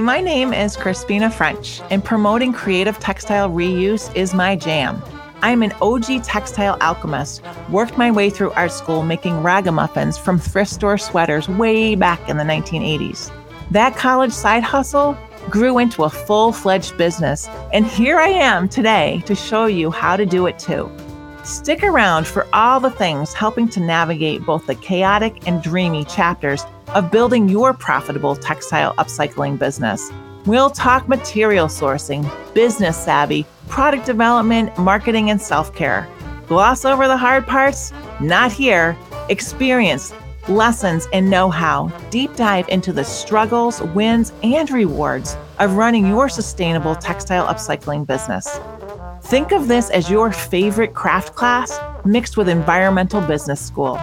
My 0.00 0.20
name 0.20 0.52
is 0.52 0.76
Crispina 0.76 1.32
French, 1.32 1.80
and 1.90 2.04
promoting 2.04 2.52
creative 2.52 3.00
textile 3.00 3.50
reuse 3.50 4.14
is 4.14 4.32
my 4.32 4.54
jam. 4.54 5.02
I'm 5.42 5.62
an 5.62 5.72
OG 5.82 6.22
textile 6.22 6.78
alchemist, 6.80 7.42
worked 7.68 7.98
my 7.98 8.10
way 8.10 8.30
through 8.30 8.52
art 8.52 8.70
school 8.70 9.02
making 9.02 9.42
ragamuffins 9.42 10.16
from 10.16 10.38
thrift 10.38 10.70
store 10.70 10.98
sweaters 10.98 11.48
way 11.48 11.96
back 11.96 12.28
in 12.28 12.36
the 12.36 12.44
1980s. 12.44 13.32
That 13.72 13.96
college 13.96 14.32
side 14.32 14.62
hustle 14.62 15.18
grew 15.50 15.78
into 15.78 16.04
a 16.04 16.10
full 16.10 16.52
fledged 16.52 16.96
business, 16.96 17.48
and 17.72 17.84
here 17.84 18.18
I 18.18 18.28
am 18.28 18.68
today 18.68 19.22
to 19.26 19.34
show 19.34 19.66
you 19.66 19.90
how 19.90 20.16
to 20.16 20.24
do 20.24 20.46
it 20.46 20.60
too. 20.60 20.90
Stick 21.42 21.82
around 21.82 22.26
for 22.26 22.46
all 22.52 22.78
the 22.78 22.90
things 22.90 23.32
helping 23.32 23.68
to 23.70 23.80
navigate 23.80 24.42
both 24.42 24.66
the 24.66 24.74
chaotic 24.76 25.48
and 25.48 25.62
dreamy 25.62 26.04
chapters 26.04 26.64
of 26.94 27.10
building 27.10 27.48
your 27.48 27.72
profitable 27.72 28.36
textile 28.36 28.94
upcycling 28.94 29.58
business. 29.58 30.10
We'll 30.46 30.70
talk 30.70 31.08
material 31.08 31.66
sourcing, 31.66 32.28
business 32.54 32.96
savvy, 32.96 33.46
product 33.68 34.06
development, 34.06 34.76
marketing, 34.78 35.30
and 35.30 35.40
self 35.40 35.74
care. 35.74 36.08
Gloss 36.46 36.84
over 36.84 37.06
the 37.06 37.16
hard 37.16 37.46
parts? 37.46 37.92
Not 38.20 38.50
here. 38.50 38.96
Experience, 39.28 40.14
lessons, 40.48 41.06
and 41.12 41.28
know 41.28 41.50
how. 41.50 41.88
Deep 42.10 42.34
dive 42.34 42.68
into 42.68 42.92
the 42.92 43.04
struggles, 43.04 43.82
wins, 43.82 44.32
and 44.42 44.70
rewards 44.70 45.36
of 45.58 45.74
running 45.74 46.06
your 46.06 46.28
sustainable 46.28 46.94
textile 46.94 47.46
upcycling 47.46 48.06
business. 48.06 48.58
Think 49.24 49.52
of 49.52 49.68
this 49.68 49.90
as 49.90 50.08
your 50.08 50.32
favorite 50.32 50.94
craft 50.94 51.34
class 51.34 51.78
mixed 52.06 52.38
with 52.38 52.48
environmental 52.48 53.20
business 53.20 53.60
school. 53.60 54.00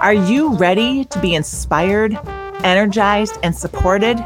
Are 0.00 0.14
you 0.14 0.54
ready 0.56 1.04
to 1.06 1.18
be 1.20 1.34
inspired, 1.34 2.18
energized, 2.62 3.38
and 3.42 3.54
supported? 3.54 4.24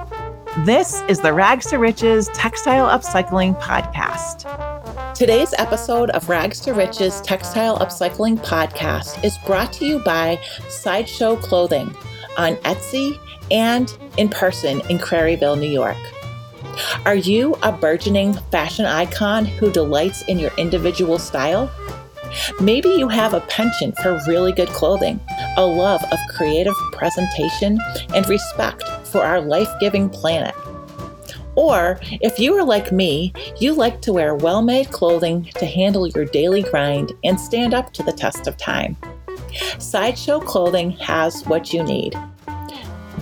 This 0.65 1.03
is 1.09 1.21
the 1.21 1.33
Rags 1.33 1.67
to 1.67 1.79
Riches 1.79 2.29
Textile 2.35 2.89
Upcycling 2.89 3.61
Podcast. 3.61 4.45
Today's 5.15 5.55
episode 5.59 6.11
of 6.11 6.29
Rags 6.29 6.61
to 6.61 6.75
Riches 6.75 7.21
Textile 7.21 7.79
Upcycling 7.79 8.39
Podcast 8.39 9.23
is 9.23 9.39
brought 9.47 9.73
to 9.75 9.87
you 9.87 9.99
by 10.01 10.41
Sideshow 10.69 11.37
Clothing 11.37 11.95
on 12.37 12.57
Etsy 12.57 13.19
and 13.51 13.97
in 14.17 14.29
person 14.29 14.81
in 14.91 14.99
Craryville, 14.99 15.59
New 15.59 15.71
York. 15.71 15.97
Are 17.05 17.17
you 17.17 17.57
a 17.63 17.73
burgeoning 17.73 18.35
fashion 18.51 18.85
icon 18.85 19.45
who 19.45 19.71
delights 19.71 20.23
in 20.23 20.39
your 20.39 20.53
individual 20.57 21.19
style? 21.19 21.71
Maybe 22.61 22.89
you 22.91 23.09
have 23.09 23.35
a 23.35 23.41
penchant 23.41 23.97
for 23.99 24.21
really 24.27 24.53
good 24.53 24.69
clothing, 24.69 25.21
a 25.59 25.67
love 25.67 26.03
of 26.05 26.19
creative 26.31 26.75
presentation, 26.93 27.79
and 28.15 28.27
respect 28.29 28.85
for 29.05 29.25
our 29.25 29.41
life 29.41 29.69
giving 29.81 30.09
planet. 30.09 30.55
Or, 31.57 31.99
if 32.03 32.39
you 32.39 32.57
are 32.57 32.65
like 32.65 32.93
me, 32.93 33.33
you 33.59 33.75
like 33.75 34.01
to 34.03 34.13
wear 34.13 34.37
well 34.37 34.63
made 34.63 34.93
clothing 34.93 35.51
to 35.57 35.67
handle 35.67 36.07
your 36.07 36.25
daily 36.27 36.63
grind 36.63 37.13
and 37.25 37.39
stand 37.39 37.75
up 37.75 37.93
to 37.95 38.05
the 38.05 38.13
test 38.13 38.47
of 38.47 38.57
time. 38.57 38.97
Sideshow 39.79 40.39
Clothing 40.39 40.93
has 40.93 41.45
what 41.47 41.73
you 41.73 41.83
need 41.83 42.15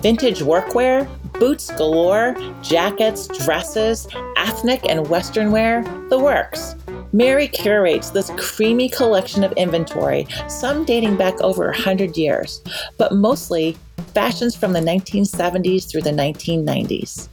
vintage 0.03 0.41
workwear, 0.41 1.09
boots 1.41 1.71
galore, 1.73 2.37
jackets, 2.63 3.29
dresses, 3.45 4.07
ethnic 4.37 4.83
and 4.87 5.09
western 5.09 5.51
wear, 5.51 5.83
the 6.11 6.19
works. 6.19 6.77
Mary 7.13 7.49
curates 7.49 8.11
this 8.11 8.31
creamy 8.37 8.89
collection 8.89 9.43
of 9.45 9.53
inventory, 9.53 10.27
some 10.49 10.85
dating 10.85 11.17
back 11.17 11.41
over 11.41 11.67
100 11.67 12.17
years, 12.17 12.63
but 12.99 13.15
mostly 13.15 13.77
fashions 14.15 14.57
from 14.57 14.73
the 14.73 14.81
1970s 14.81 15.89
through 15.91 16.03
the 16.03 16.11
1990s. 16.11 17.29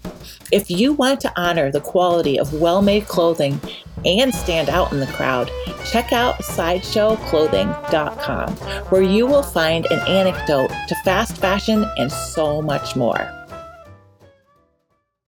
If 0.52 0.70
you 0.70 0.94
want 0.94 1.20
to 1.22 1.34
honor 1.36 1.72
the 1.72 1.82
quality 1.82 2.40
of 2.40 2.54
well 2.54 2.82
made 2.82 3.08
clothing 3.08 3.60
and 4.06 4.36
stand 4.36 4.70
out 4.70 4.92
in 4.92 5.00
the 5.00 5.08
crowd, 5.08 5.50
check 5.86 6.14
out 6.14 6.36
SideshowClothing.com, 6.40 8.56
where 8.90 9.02
you 9.02 9.26
will 9.26 9.44
find 9.44 9.86
an 9.88 10.00
anecdote 10.08 10.70
to 10.88 10.96
fast 11.04 11.36
fashion 11.38 11.86
and 11.98 12.10
so 12.12 12.62
much 12.62 12.96
more. 12.96 13.43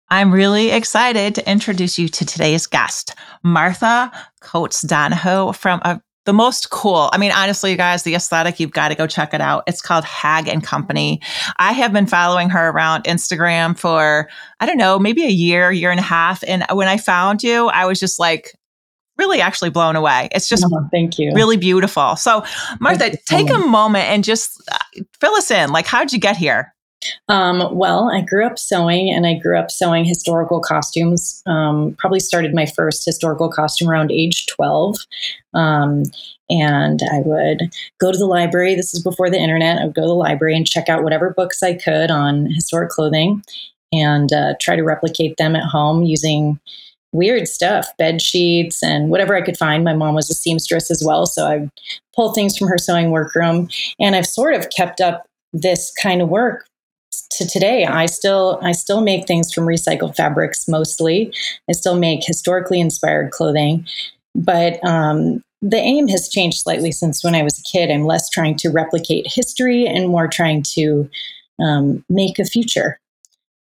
I'm 0.09 0.31
really 0.31 0.69
excited 0.69 1.35
to 1.35 1.49
introduce 1.49 1.97
you 1.97 2.07
to 2.09 2.25
today's 2.25 2.67
guest, 2.67 3.15
Martha 3.43 4.11
Coates 4.41 4.81
Donahoo 4.81 5.53
from 5.53 5.81
a 5.83 6.01
the 6.25 6.33
most 6.33 6.71
cool. 6.71 7.09
I 7.13 7.17
mean, 7.17 7.31
honestly, 7.31 7.71
you 7.71 7.77
guys, 7.77 8.01
the 8.01 8.15
aesthetic, 8.15 8.59
you've 8.59 8.71
got 8.71 8.89
to 8.89 8.95
go 8.95 9.05
check 9.07 9.33
it 9.33 9.41
out. 9.41 9.63
It's 9.67 9.81
called 9.81 10.03
Hag 10.03 10.47
and 10.47 10.63
Company. 10.63 11.21
I 11.57 11.71
have 11.71 11.93
been 11.93 12.07
following 12.07 12.49
her 12.49 12.69
around 12.69 13.03
Instagram 13.03 13.77
for, 13.77 14.27
I 14.59 14.65
don't 14.65 14.77
know, 14.77 14.97
maybe 14.97 15.23
a 15.23 15.29
year, 15.29 15.71
year 15.71 15.91
and 15.91 15.99
a 15.99 16.03
half. 16.03 16.43
And 16.47 16.65
when 16.73 16.87
I 16.87 16.97
found 16.97 17.43
you, 17.43 17.67
I 17.67 17.85
was 17.85 17.99
just 17.99 18.19
like, 18.19 18.57
really 19.17 19.39
actually 19.39 19.69
blown 19.69 19.95
away. 19.95 20.27
It's 20.33 20.49
just 20.49 20.65
oh, 20.65 20.87
thank 20.91 21.17
you. 21.17 21.31
Really 21.33 21.57
beautiful. 21.57 22.15
So, 22.17 22.43
Martha, 22.79 23.15
take 23.27 23.49
a 23.49 23.57
moment 23.59 24.05
and 24.05 24.23
just 24.23 24.61
uh, 24.69 24.77
fill 25.21 25.33
us 25.35 25.51
in. 25.51 25.71
Like, 25.71 25.85
how'd 25.85 26.11
you 26.11 26.19
get 26.19 26.35
here? 26.35 26.74
Um, 27.27 27.75
well, 27.75 28.09
I 28.11 28.21
grew 28.21 28.45
up 28.45 28.59
sewing 28.59 29.11
and 29.11 29.25
I 29.25 29.35
grew 29.35 29.57
up 29.57 29.71
sewing 29.71 30.05
historical 30.05 30.59
costumes. 30.59 31.41
Um, 31.45 31.95
probably 31.97 32.19
started 32.19 32.53
my 32.53 32.65
first 32.65 33.05
historical 33.05 33.49
costume 33.49 33.89
around 33.89 34.11
age 34.11 34.45
12. 34.47 34.97
Um, 35.53 36.03
and 36.49 37.01
I 37.11 37.21
would 37.25 37.73
go 37.99 38.11
to 38.11 38.17
the 38.17 38.25
library. 38.25 38.75
This 38.75 38.93
is 38.93 39.01
before 39.01 39.29
the 39.29 39.39
internet. 39.39 39.79
I 39.79 39.85
would 39.85 39.95
go 39.95 40.03
to 40.03 40.07
the 40.07 40.13
library 40.13 40.55
and 40.55 40.67
check 40.67 40.89
out 40.89 41.03
whatever 41.03 41.31
books 41.31 41.63
I 41.63 41.73
could 41.73 42.11
on 42.11 42.51
historic 42.51 42.89
clothing 42.89 43.43
and 43.91 44.31
uh, 44.31 44.53
try 44.59 44.75
to 44.75 44.83
replicate 44.83 45.37
them 45.37 45.55
at 45.55 45.63
home 45.63 46.03
using 46.03 46.59
weird 47.11 47.47
stuff, 47.47 47.87
bed 47.97 48.21
sheets 48.21 48.83
and 48.83 49.09
whatever 49.09 49.35
I 49.35 49.41
could 49.41 49.57
find. 49.57 49.83
My 49.83 49.93
mom 49.93 50.15
was 50.15 50.29
a 50.29 50.33
seamstress 50.33 50.91
as 50.91 51.01
well, 51.03 51.25
so 51.25 51.47
I 51.47 51.69
pull 52.15 52.33
things 52.33 52.57
from 52.57 52.67
her 52.67 52.77
sewing 52.77 53.11
workroom, 53.11 53.69
and 53.99 54.15
I've 54.15 54.27
sort 54.27 54.53
of 54.53 54.69
kept 54.69 54.99
up 54.99 55.25
this 55.53 55.93
kind 56.01 56.21
of 56.21 56.27
work 56.27 56.67
to 57.29 57.47
today 57.47 57.85
i 57.85 58.05
still 58.05 58.59
i 58.61 58.71
still 58.71 59.01
make 59.01 59.27
things 59.27 59.53
from 59.53 59.65
recycled 59.65 60.15
fabrics 60.15 60.67
mostly 60.67 61.33
i 61.69 61.73
still 61.73 61.97
make 61.97 62.23
historically 62.23 62.79
inspired 62.79 63.31
clothing 63.31 63.85
but 64.33 64.83
um, 64.85 65.41
the 65.61 65.77
aim 65.77 66.07
has 66.09 66.27
changed 66.27 66.57
slightly 66.57 66.91
since 66.91 67.23
when 67.23 67.35
i 67.35 67.43
was 67.43 67.59
a 67.59 67.63
kid 67.63 67.91
i'm 67.91 68.05
less 68.05 68.29
trying 68.29 68.55
to 68.55 68.69
replicate 68.69 69.25
history 69.27 69.85
and 69.85 70.09
more 70.09 70.27
trying 70.27 70.61
to 70.61 71.09
um, 71.59 72.03
make 72.09 72.39
a 72.39 72.45
future 72.45 72.99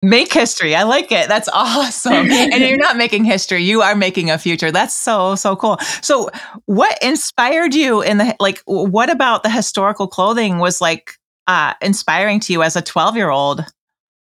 make 0.06 0.32
history. 0.32 0.76
I 0.76 0.84
like 0.84 1.12
it. 1.12 1.28
That's 1.28 1.50
awesome. 1.54 2.32
and 2.32 2.64
you're 2.64 2.78
not 2.78 2.98
making 2.98 3.26
history, 3.26 3.64
you 3.64 3.82
are 3.82 3.96
making 3.96 4.30
a 4.30 4.38
future. 4.38 4.72
That's 4.72 4.94
so 4.94 5.36
so 5.36 5.56
cool. 5.56 5.78
So, 6.02 6.30
what 6.66 6.98
inspired 7.02 7.74
you 7.74 8.02
in 8.02 8.18
the 8.18 8.36
like 8.40 8.62
what 8.66 9.10
about 9.10 9.44
the 9.44 9.50
historical 9.50 10.08
clothing 10.08 10.60
was 10.60 10.80
like 10.80 11.16
uh, 11.48 11.74
inspiring 11.82 12.40
to 12.42 12.54
you 12.54 12.64
as 12.64 12.76
a 12.76 12.82
12 12.82 13.16
year 13.16 13.30
old? 13.30 13.66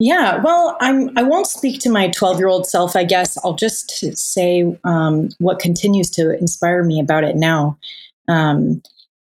Yeah, 0.01 0.43
well, 0.43 0.77
I'm. 0.81 1.17
I 1.17 1.23
won't 1.23 1.47
speak 1.47 1.81
to 1.81 1.91
my 1.91 2.09
12 2.09 2.39
year 2.39 2.49
old 2.49 2.67
self. 2.67 2.97
I 2.97 3.05
guess 3.05 3.39
I'll 3.45 3.55
just 3.55 3.91
say 4.17 4.77
um, 4.83 5.29
what 5.39 5.61
continues 5.61 6.11
to 6.11 6.37
inspire 6.37 6.83
me 6.83 7.01
about 7.01 7.23
it 7.23 7.37
now. 7.37 7.79
Um, 8.27 8.83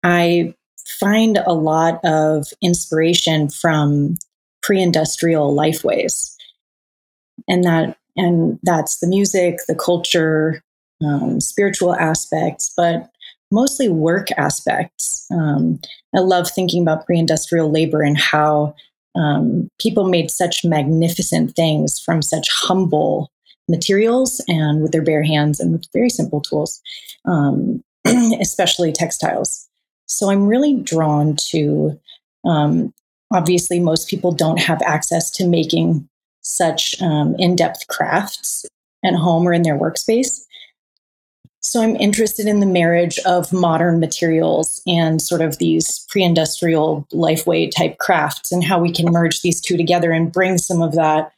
I 0.04 0.54
find 0.88 1.40
a 1.46 1.54
lot 1.54 2.00
of 2.06 2.48
inspiration 2.62 3.50
from 3.50 4.18
pre-industrial 4.62 5.54
lifeways, 5.54 6.34
and 7.50 7.66
that 7.66 7.98
and 8.16 8.58
that's 8.64 9.00
the 9.00 9.08
music, 9.08 9.58
the 9.68 9.76
culture, 9.76 10.64
um, 11.06 11.42
spiritual 11.42 11.94
aspects, 11.96 12.74
but 12.78 13.10
mostly 13.56 13.90
work 13.90 14.28
aspects. 14.38 15.26
Um, 15.32 15.80
I 16.14 16.20
love 16.20 16.48
thinking 16.48 16.84
about 16.84 17.06
pre 17.06 17.18
industrial 17.18 17.72
labor 17.72 18.02
and 18.04 18.18
how 18.18 18.76
um, 19.16 19.70
people 19.80 20.08
made 20.08 20.30
such 20.30 20.66
magnificent 20.66 21.56
things 21.56 21.98
from 21.98 22.22
such 22.22 22.50
humble 22.52 23.32
materials 23.70 24.44
and 24.48 24.84
with 24.84 24.92
their 24.92 25.02
bare 25.02 25.24
hands 25.24 25.60
and 25.60 25.72
with 25.72 25.88
very 25.94 26.10
simple 26.10 26.42
tools, 26.42 26.82
um, 27.26 27.82
especially 28.40 28.92
textiles. 28.92 29.68
So 30.06 30.30
I'm 30.30 30.46
really 30.46 30.76
drawn 30.76 31.36
to, 31.50 32.00
um, 32.44 32.94
obviously, 33.34 33.80
most 33.80 34.08
people 34.08 34.32
don't 34.32 34.60
have 34.60 34.82
access 34.84 35.32
to 35.32 35.48
making 35.48 36.08
such 36.42 37.02
um, 37.02 37.36
in 37.40 37.56
depth 37.56 37.88
crafts 37.88 38.66
at 39.04 39.16
home 39.16 39.48
or 39.48 39.54
in 39.54 39.64
their 39.64 39.80
workspace. 39.80 40.42
So 41.66 41.82
I'm 41.82 41.96
interested 41.96 42.46
in 42.46 42.60
the 42.60 42.68
marriage 42.68 43.18
of 43.26 43.52
modern 43.52 44.00
materials 44.00 44.84
and 44.86 45.20
sort 45.20 45.42
of 45.42 45.58
these 45.58 46.06
pre-industrial 46.10 47.08
lifeway 47.12 47.72
type 47.76 47.98
crafts 47.98 48.52
and 48.52 48.64
how 48.64 48.80
we 48.80 48.92
can 48.92 49.12
merge 49.12 49.42
these 49.42 49.60
two 49.60 49.76
together 49.76 50.12
and 50.12 50.32
bring 50.32 50.60
some 50.60 50.84
of 50.84 50.94
that 50.94 51.32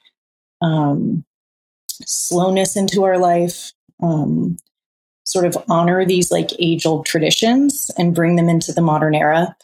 um, 0.61 1.23
slowness 2.05 2.75
into 2.75 3.05
our 3.05 3.17
life, 3.17 3.71
um, 4.03 4.57
sort 5.23 5.45
of 5.45 5.55
honor 5.69 6.03
these 6.03 6.29
like 6.29 6.49
age-old 6.59 7.05
traditions 7.05 7.89
and 7.97 8.13
bring 8.13 8.35
them 8.35 8.49
into 8.49 8.73
the 8.73 8.81
modern 8.81 9.15
era. 9.15 9.55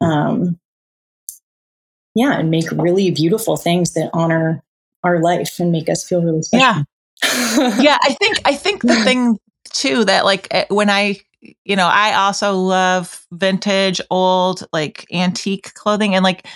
Um, 0.00 0.60
yeah, 2.14 2.38
and 2.38 2.52
make 2.52 2.70
really 2.70 3.10
beautiful 3.10 3.56
things 3.56 3.94
that 3.94 4.10
honor 4.14 4.62
our 5.02 5.20
life 5.20 5.58
and 5.58 5.72
make 5.72 5.88
us 5.88 6.06
feel 6.06 6.22
really 6.22 6.42
special. 6.42 6.84
Yeah. 7.24 7.78
yeah, 7.80 7.98
I 8.02 8.14
think 8.20 8.38
I 8.44 8.54
think 8.54 8.82
the 8.82 8.94
thing 9.02 9.40
too 9.74 10.04
that 10.06 10.24
like 10.24 10.48
eh, 10.50 10.64
when 10.68 10.88
I 10.88 11.20
you 11.64 11.76
know, 11.76 11.86
I 11.86 12.14
also 12.14 12.56
love 12.56 13.26
vintage, 13.32 14.00
old, 14.10 14.66
like 14.72 15.06
antique 15.12 15.74
clothing 15.74 16.14
and 16.14 16.24
like 16.24 16.46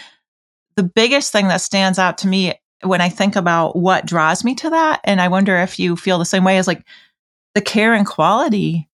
the 0.76 0.82
biggest 0.82 1.32
thing 1.32 1.48
that 1.48 1.60
stands 1.60 1.98
out 1.98 2.18
to 2.18 2.28
me 2.28 2.54
when 2.82 3.00
I 3.00 3.08
think 3.08 3.36
about 3.36 3.76
what 3.76 4.06
draws 4.06 4.44
me 4.44 4.54
to 4.56 4.70
that 4.70 5.00
and 5.04 5.20
I 5.20 5.28
wonder 5.28 5.56
if 5.56 5.78
you 5.78 5.96
feel 5.96 6.18
the 6.18 6.24
same 6.24 6.44
way 6.44 6.58
is 6.58 6.66
like 6.66 6.86
the 7.54 7.60
care 7.60 7.92
and 7.92 8.06
quality, 8.06 8.88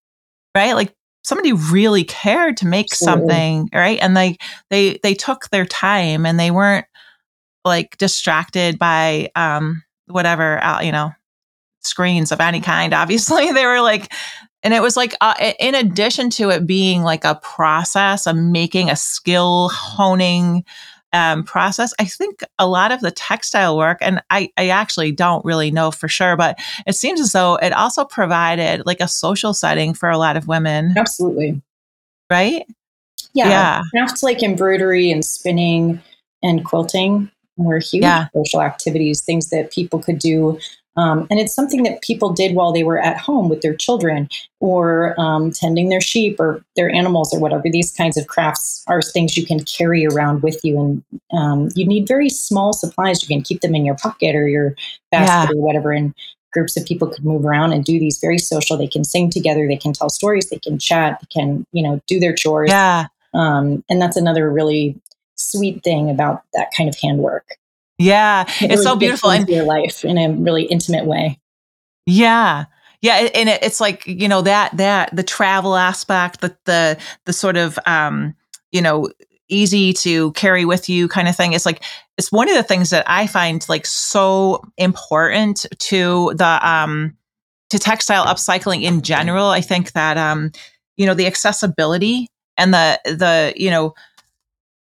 right? 0.54 0.72
Like 0.72 0.94
somebody 1.22 1.52
really 1.52 2.04
cared 2.04 2.56
to 2.58 2.66
make 2.66 2.86
Absolutely. 2.92 3.26
something, 3.28 3.68
right? 3.74 3.98
And 4.00 4.16
they 4.16 4.36
they 4.70 4.98
they 5.02 5.14
took 5.14 5.50
their 5.50 5.66
time 5.66 6.24
and 6.24 6.40
they 6.40 6.50
weren't 6.50 6.86
like 7.64 7.96
distracted 7.98 8.78
by 8.78 9.30
um 9.34 9.82
whatever, 10.06 10.62
uh, 10.62 10.80
you 10.80 10.92
know, 10.92 11.12
screens 11.86 12.32
of 12.32 12.40
any 12.40 12.60
kind 12.60 12.92
obviously. 12.92 13.50
They 13.54 13.66
were 13.66 13.80
like 13.80 14.12
and 14.62 14.72
it 14.72 14.80
was 14.80 14.96
like 14.96 15.14
uh, 15.20 15.34
in 15.60 15.74
addition 15.74 16.30
to 16.30 16.50
it 16.50 16.66
being 16.66 17.02
like 17.02 17.24
a 17.24 17.36
process 17.36 18.26
of 18.26 18.36
making 18.36 18.90
a 18.90 18.96
skill 18.96 19.68
honing 19.68 20.64
um, 21.12 21.44
process 21.44 21.94
i 22.00 22.04
think 22.04 22.42
a 22.58 22.66
lot 22.66 22.90
of 22.90 23.00
the 23.00 23.12
textile 23.12 23.76
work 23.76 23.98
and 24.00 24.20
I, 24.30 24.50
I 24.56 24.70
actually 24.70 25.12
don't 25.12 25.44
really 25.44 25.70
know 25.70 25.92
for 25.92 26.08
sure 26.08 26.36
but 26.36 26.58
it 26.86 26.96
seems 26.96 27.20
as 27.20 27.30
though 27.30 27.54
it 27.56 27.72
also 27.72 28.04
provided 28.04 28.84
like 28.84 29.00
a 29.00 29.06
social 29.06 29.54
setting 29.54 29.94
for 29.94 30.10
a 30.10 30.18
lot 30.18 30.36
of 30.36 30.48
women. 30.48 30.94
Absolutely. 30.96 31.62
Right? 32.30 32.66
Yeah, 33.32 33.48
yeah. 33.48 33.82
crafts 33.90 34.22
like 34.22 34.42
embroidery 34.42 35.10
and 35.10 35.24
spinning 35.24 36.00
and 36.42 36.64
quilting 36.64 37.30
were 37.56 37.78
huge 37.78 38.02
yeah. 38.02 38.28
social 38.34 38.62
activities 38.62 39.22
things 39.22 39.50
that 39.50 39.70
people 39.70 40.00
could 40.00 40.18
do 40.18 40.58
um, 40.96 41.26
and 41.30 41.40
it's 41.40 41.54
something 41.54 41.82
that 41.82 42.02
people 42.02 42.32
did 42.32 42.54
while 42.54 42.72
they 42.72 42.84
were 42.84 42.98
at 42.98 43.18
home 43.18 43.48
with 43.48 43.62
their 43.62 43.74
children 43.74 44.28
or 44.60 45.18
um, 45.20 45.50
tending 45.50 45.88
their 45.88 46.00
sheep 46.00 46.38
or 46.38 46.64
their 46.76 46.90
animals 46.90 47.34
or 47.34 47.40
whatever. 47.40 47.64
These 47.64 47.92
kinds 47.92 48.16
of 48.16 48.28
crafts 48.28 48.84
are 48.86 49.02
things 49.02 49.36
you 49.36 49.44
can 49.44 49.64
carry 49.64 50.06
around 50.06 50.42
with 50.42 50.60
you. 50.64 50.80
And 50.80 51.04
um, 51.32 51.68
you 51.74 51.86
need 51.86 52.06
very 52.06 52.28
small 52.28 52.72
supplies. 52.72 53.22
You 53.22 53.28
can 53.28 53.42
keep 53.42 53.60
them 53.60 53.74
in 53.74 53.84
your 53.84 53.96
pocket 53.96 54.36
or 54.36 54.48
your 54.48 54.74
basket 55.10 55.54
yeah. 55.54 55.58
or 55.58 55.62
whatever. 55.62 55.90
And 55.90 56.14
groups 56.52 56.76
of 56.76 56.86
people 56.86 57.08
could 57.08 57.24
move 57.24 57.44
around 57.44 57.72
and 57.72 57.84
do 57.84 57.98
these 57.98 58.18
very 58.18 58.38
social. 58.38 58.76
They 58.76 58.86
can 58.86 59.02
sing 59.02 59.30
together. 59.30 59.66
They 59.66 59.76
can 59.76 59.92
tell 59.92 60.08
stories. 60.08 60.48
They 60.48 60.60
can 60.60 60.78
chat. 60.78 61.18
They 61.20 61.40
can, 61.40 61.66
you 61.72 61.82
know, 61.82 62.00
do 62.06 62.20
their 62.20 62.34
chores. 62.34 62.70
Yeah. 62.70 63.06
Um, 63.34 63.82
and 63.90 64.00
that's 64.00 64.16
another 64.16 64.48
really 64.48 65.00
sweet 65.34 65.82
thing 65.82 66.08
about 66.08 66.44
that 66.52 66.68
kind 66.76 66.88
of 66.88 66.96
handwork. 66.96 67.56
Yeah, 67.98 68.42
it 68.42 68.48
it's 68.48 68.62
really 68.62 68.82
so 68.82 68.96
beautiful 68.96 69.30
and 69.30 69.48
your 69.48 69.64
life 69.64 70.04
in 70.04 70.18
a 70.18 70.30
really 70.30 70.64
intimate 70.64 71.06
way. 71.06 71.40
Yeah. 72.06 72.66
Yeah, 73.00 73.28
and 73.34 73.50
it's 73.50 73.82
like 73.82 74.06
you 74.06 74.28
know 74.28 74.40
that 74.40 74.74
that 74.78 75.14
the 75.14 75.22
travel 75.22 75.76
aspect, 75.76 76.40
the 76.40 76.56
the 76.64 76.98
the 77.26 77.34
sort 77.34 77.58
of 77.58 77.78
um, 77.84 78.34
you 78.72 78.80
know 78.80 79.10
easy 79.48 79.92
to 79.92 80.32
carry 80.32 80.64
with 80.64 80.88
you 80.88 81.06
kind 81.06 81.28
of 81.28 81.36
thing. 81.36 81.52
It's 81.52 81.66
like 81.66 81.82
it's 82.16 82.32
one 82.32 82.48
of 82.48 82.56
the 82.56 82.62
things 82.62 82.88
that 82.90 83.04
I 83.06 83.26
find 83.26 83.62
like 83.68 83.84
so 83.84 84.62
important 84.78 85.66
to 85.80 86.32
the 86.34 86.66
um 86.66 87.14
to 87.68 87.78
textile 87.78 88.24
upcycling 88.24 88.82
in 88.82 89.02
general. 89.02 89.48
I 89.48 89.60
think 89.60 89.92
that 89.92 90.16
um 90.16 90.52
you 90.96 91.04
know 91.04 91.14
the 91.14 91.26
accessibility 91.26 92.28
and 92.56 92.72
the 92.72 92.98
the 93.04 93.52
you 93.56 93.70
know 93.70 93.94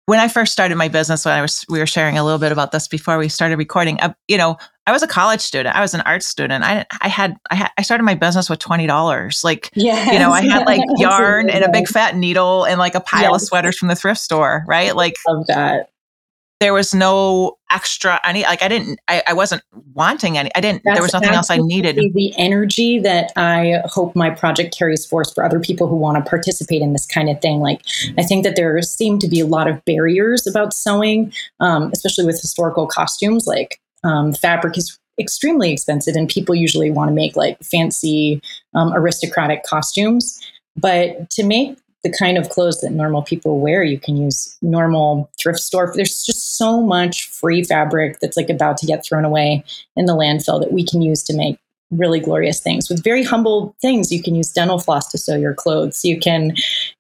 when 0.07 0.21
I 0.21 0.29
first 0.29 0.53
started 0.53 0.77
my 0.77 0.89
business, 0.89 1.25
when 1.25 1.35
I 1.35 1.43
was, 1.43 1.65
we 1.69 1.79
were 1.79 1.87
sharing 1.87 2.17
a 2.17 2.25
little 2.25 2.39
bit 2.39 2.53
about 2.53 2.73
this 2.73 2.89
before 2.89 3.19
we 3.19 3.29
started 3.29 3.59
recording. 3.59 4.01
Uh, 4.01 4.15
you 4.29 4.39
know, 4.39 4.57
I 4.87 4.93
was 4.93 5.03
a 5.03 5.09
college 5.09 5.41
student. 5.41 5.75
I 5.75 5.81
was 5.81 5.95
an 5.95 6.01
art 6.03 6.23
student. 6.23 6.63
I, 6.63 6.87
I 7.01 7.09
had, 7.09 7.37
I 7.51 7.57
had, 7.57 7.71
I 7.77 7.83
started 7.83 8.05
my 8.05 8.15
business 8.15 8.49
with 8.49 8.61
twenty 8.61 8.87
dollars. 8.87 9.43
Like, 9.43 9.71
yes. 9.75 10.13
you 10.13 10.19
know, 10.21 10.31
I 10.31 10.43
had 10.43 10.65
like 10.65 10.81
yarn 10.97 11.51
and 11.51 11.65
a 11.65 11.71
big 11.71 11.89
fat 11.89 12.17
needle 12.17 12.65
and 12.65 12.79
like 12.79 12.95
a 12.95 13.01
pile 13.01 13.33
yes. 13.33 13.43
of 13.43 13.49
sweaters 13.49 13.77
from 13.77 13.89
the 13.89 13.97
thrift 13.97 14.21
store, 14.21 14.65
right? 14.69 14.95
Like, 14.95 15.17
love 15.27 15.47
that 15.49 15.91
there 16.61 16.73
was 16.73 16.95
no 16.95 17.59
extra 17.71 18.21
any 18.25 18.43
like 18.45 18.63
i 18.63 18.69
didn't 18.69 18.99
i, 19.09 19.23
I 19.27 19.33
wasn't 19.33 19.63
wanting 19.95 20.39
any 20.39 20.51
i 20.55 20.61
didn't 20.61 20.83
That's 20.85 20.97
there 20.97 21.03
was 21.03 21.13
nothing 21.13 21.31
else 21.31 21.51
i 21.51 21.59
needed. 21.59 21.97
the 21.97 22.33
energy 22.37 22.99
that 23.01 23.33
i 23.37 23.83
hope 23.85 24.15
my 24.17 24.31
project 24.31 24.77
carries 24.77 25.05
forth 25.05 25.35
for 25.35 25.45
other 25.45 25.61
people 25.61 25.87
who 25.87 25.97
want 25.97 26.23
to 26.23 26.29
participate 26.29 26.83
in 26.83 26.93
this 26.93 27.07
kind 27.07 27.29
of 27.29 27.41
thing. 27.41 27.61
Like 27.61 27.83
i 28.19 28.23
think 28.23 28.45
that 28.45 28.57
there 28.57 28.81
seem 28.83 29.19
to 29.19 29.29
be 29.29 29.41
a 29.41 29.47
lot 29.47 29.69
of 29.69 29.85
barriers 29.85 30.47
about 30.47 30.73
sewing 30.73 31.33
um, 31.61 31.91
especially 31.93 32.25
with 32.25 32.41
historical 32.41 32.87
costumes 32.87 33.47
like 33.47 33.81
um, 34.05 34.33
fabric 34.33 34.79
is 34.79 34.99
extremely 35.19 35.73
expensive 35.73 36.15
and 36.15 36.29
people 36.29 36.55
usually 36.55 36.91
want 36.91 37.09
to 37.09 37.15
make 37.15 37.37
like 37.37 37.59
fancy 37.63 38.41
um, 38.75 38.93
aristocratic 38.95 39.65
costumes. 39.65 40.41
But 40.77 41.31
to 41.31 41.43
make 41.43 41.79
the 42.03 42.13
kind 42.13 42.39
of 42.39 42.49
clothes 42.51 42.81
that 42.81 42.93
normal 42.93 43.23
people 43.23 43.61
wear. 43.61 43.83
You 43.83 43.99
can 43.99 44.17
use 44.17 44.57
normal 44.63 45.31
thrift 45.41 45.59
store. 45.59 45.93
There's 45.95 46.25
just 46.25 46.57
so 46.57 46.81
much 46.81 47.29
free 47.29 47.65
fabric 47.65 48.21
that's 48.21 48.37
like 48.37 48.51
about 48.51 48.77
to 48.79 48.87
get 48.87 49.05
thrown 49.05 49.25
away 49.25 49.65
in 49.97 50.07
the 50.07 50.15
landfill 50.15 50.61
that 50.61 50.73
we 50.73 50.85
can 50.85 51.03
use 51.03 51.23
to 51.25 51.37
make 51.37 51.59
really 51.91 52.21
glorious 52.21 52.61
things 52.61 52.89
with 52.89 53.03
very 53.03 53.23
humble 53.23 53.77
things. 53.81 54.11
You 54.11 54.23
can 54.23 54.35
use 54.35 54.53
dental 54.53 54.79
floss 54.79 55.09
to 55.13 55.19
sew 55.19 55.37
your 55.37 55.55
clothes. 55.55 56.05
You 56.05 56.19
can 56.19 56.55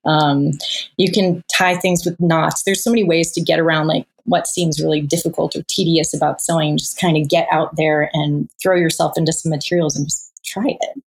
um, 0.04 0.52
you 0.96 1.10
can 1.10 1.42
tie 1.56 1.76
things 1.76 2.04
with 2.04 2.18
knots. 2.20 2.62
There's 2.62 2.82
so 2.82 2.90
many 2.90 3.04
ways 3.04 3.32
to 3.32 3.40
get 3.40 3.58
around 3.58 3.88
like 3.88 4.06
what 4.24 4.46
seems 4.46 4.80
really 4.80 5.00
difficult 5.00 5.56
or 5.56 5.62
tedious 5.68 6.14
about 6.14 6.40
sewing. 6.40 6.78
Just 6.78 7.00
kind 7.00 7.16
of 7.16 7.28
get 7.28 7.46
out 7.50 7.76
there 7.76 8.10
and 8.12 8.48
throw 8.62 8.76
yourself 8.76 9.16
into 9.16 9.32
some 9.32 9.50
materials 9.50 9.96
and 9.96 10.06
just 10.06 10.32
try 10.44 10.66
it. 10.80 11.02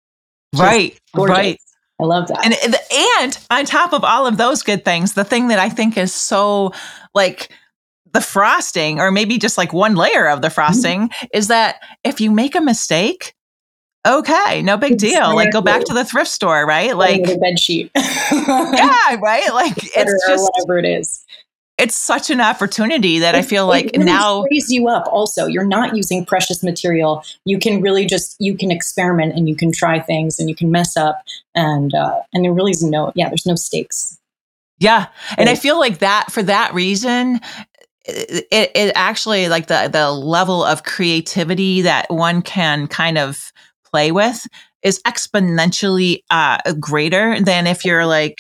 Just 0.55 0.63
right, 0.63 0.99
gorgeous. 1.15 1.37
right. 1.37 1.61
I 2.01 2.05
love 2.05 2.29
that. 2.29 2.45
And 2.45 2.75
and 2.93 3.39
on 3.51 3.65
top 3.67 3.93
of 3.93 4.05
all 4.05 4.27
of 4.27 4.37
those 4.37 4.63
good 4.63 4.85
things, 4.85 5.15
the 5.15 5.25
thing 5.25 5.49
that 5.49 5.59
I 5.59 5.69
think 5.69 5.97
is 5.97 6.13
so 6.13 6.73
like 7.15 7.51
the 8.13 8.21
frosting 8.21 9.01
or 9.01 9.11
maybe 9.11 9.39
just 9.39 9.59
like 9.59 9.73
one 9.73 9.95
layer 9.95 10.29
of 10.29 10.41
the 10.41 10.49
mm-hmm. 10.49 10.55
frosting 10.55 11.09
mm-hmm. 11.09 11.27
is 11.33 11.49
that 11.49 11.77
if 12.03 12.21
you 12.21 12.31
make 12.31 12.55
a 12.55 12.61
mistake, 12.61 13.35
okay, 14.07 14.63
no 14.63 14.77
big 14.77 14.99
deal. 14.99 15.35
Like 15.35 15.53
go 15.53 15.61
back 15.61 15.85
to 15.85 15.95
the 15.95 16.05
thrift 16.05 16.31
store, 16.31 16.67
right? 16.67 16.97
Like 16.97 17.29
a 17.29 17.39
bed 17.39 17.59
sheet. 17.59 17.91
yeah, 17.97 19.17
right? 19.21 19.53
Like 19.53 19.75
it's 19.77 20.27
just 20.27 20.51
whatever 20.53 20.79
it 20.79 20.85
is 20.85 21.24
it's 21.77 21.97
such 21.97 22.31
an 22.31 22.41
opportunity 22.41 23.19
that 23.19 23.35
I 23.35 23.43
feel 23.43 23.67
like 23.67 23.91
really 23.95 24.05
now 24.05 24.43
frees 24.43 24.71
you 24.71 24.89
up. 24.89 25.07
Also, 25.11 25.47
you're 25.47 25.67
not 25.67 25.97
using 25.97 26.25
precious 26.25 26.63
material. 26.63 27.25
You 27.45 27.59
can 27.59 27.81
really 27.81 28.07
just 28.07 28.37
you 28.39 28.57
can 28.57 28.71
experiment 28.71 29.35
and 29.35 29.49
you 29.49 29.57
can 29.57 29.73
try 29.73 29.99
things 29.99 30.39
and 30.39 30.49
you 30.49 30.55
can 30.55 30.71
mess 30.71 30.97
up 30.97 31.23
and 31.55 31.93
uh, 31.95 32.21
and 32.33 32.45
there 32.45 32.53
really 32.53 32.71
is 32.71 32.83
no 32.83 33.13
yeah 33.15 33.29
there's 33.29 33.47
no 33.47 33.57
stakes. 33.57 34.19
Yeah, 34.79 35.07
and 35.39 35.49
I 35.49 35.55
feel 35.55 35.79
like 35.79 35.99
that 35.99 36.31
for 36.31 36.43
that 36.43 36.75
reason, 36.75 37.41
it, 38.05 38.71
it 38.75 38.93
actually 38.95 39.49
like 39.49 39.67
the 39.67 39.89
the 39.91 40.13
level 40.13 40.65
of 40.65 40.85
creativity 40.85 41.83
that 41.83 42.11
one 42.11 42.43
can 42.43 42.87
kind 42.87 43.19
of 43.19 43.53
play 43.85 44.13
with 44.13 44.47
is 44.83 45.01
exponentially 45.03 46.23
uh, 46.31 46.59
greater 46.79 47.41
than 47.41 47.67
if 47.67 47.85
you're 47.85 48.07
like 48.07 48.39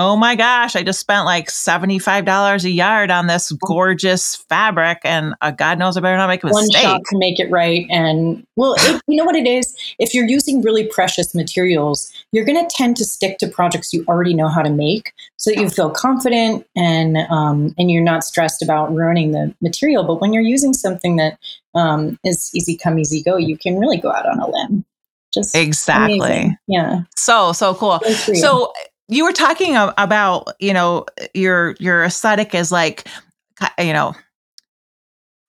oh 0.00 0.16
my 0.16 0.34
gosh, 0.34 0.74
I 0.74 0.82
just 0.82 0.98
spent 0.98 1.26
like 1.26 1.48
$75 1.48 2.64
a 2.64 2.70
yard 2.70 3.10
on 3.10 3.26
this 3.26 3.52
gorgeous 3.52 4.34
fabric 4.34 4.98
and 5.04 5.34
uh, 5.42 5.50
God 5.50 5.78
knows 5.78 5.96
I 5.96 6.00
better 6.00 6.16
not 6.16 6.28
make 6.28 6.42
a 6.42 6.48
One 6.48 6.62
mistake. 6.62 6.82
shot 6.82 7.02
to 7.10 7.18
make 7.18 7.38
it 7.38 7.50
right. 7.50 7.86
And 7.90 8.46
well, 8.56 8.74
it, 8.78 9.02
you 9.06 9.16
know 9.16 9.24
what 9.26 9.36
it 9.36 9.46
is? 9.46 9.76
If 9.98 10.14
you're 10.14 10.26
using 10.26 10.62
really 10.62 10.86
precious 10.86 11.34
materials, 11.34 12.10
you're 12.32 12.46
going 12.46 12.66
to 12.66 12.74
tend 12.74 12.96
to 12.96 13.04
stick 13.04 13.36
to 13.38 13.48
projects 13.48 13.92
you 13.92 14.02
already 14.08 14.32
know 14.32 14.48
how 14.48 14.62
to 14.62 14.70
make 14.70 15.12
so 15.36 15.50
that 15.50 15.60
you 15.60 15.68
feel 15.68 15.90
confident 15.90 16.66
and, 16.74 17.18
um, 17.28 17.74
and 17.76 17.90
you're 17.90 18.02
not 18.02 18.24
stressed 18.24 18.62
about 18.62 18.94
ruining 18.94 19.32
the 19.32 19.54
material. 19.60 20.04
But 20.04 20.20
when 20.22 20.32
you're 20.32 20.42
using 20.42 20.72
something 20.72 21.16
that 21.16 21.38
um, 21.74 22.18
is 22.24 22.50
easy 22.54 22.76
come, 22.76 22.98
easy 22.98 23.22
go, 23.22 23.36
you 23.36 23.58
can 23.58 23.78
really 23.78 23.98
go 23.98 24.10
out 24.10 24.26
on 24.26 24.40
a 24.40 24.48
limb. 24.48 24.84
Just 25.32 25.54
exactly. 25.54 26.16
Amazing. 26.16 26.56
Yeah. 26.66 27.02
So, 27.16 27.52
so 27.52 27.74
cool. 27.74 28.00
So, 28.00 28.72
you 29.10 29.24
were 29.24 29.32
talking 29.32 29.76
about 29.76 30.48
you 30.60 30.72
know 30.72 31.04
your 31.34 31.76
your 31.78 32.04
aesthetic 32.04 32.54
is 32.54 32.72
like 32.72 33.06
you 33.78 33.92
know 33.92 34.14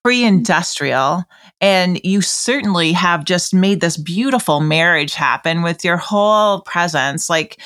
pre-industrial 0.04 1.24
and 1.62 2.04
you 2.04 2.22
certainly 2.22 2.92
have 2.92 3.24
just 3.24 3.54
made 3.54 3.82
this 3.82 3.98
beautiful 3.98 4.60
marriage 4.60 5.14
happen 5.14 5.62
with 5.62 5.86
your 5.86 5.98
whole 5.98 6.62
presence. 6.62 7.30
Like 7.30 7.62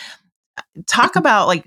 talk 0.86 1.12
mm-hmm. 1.12 1.20
about 1.20 1.48
like 1.48 1.64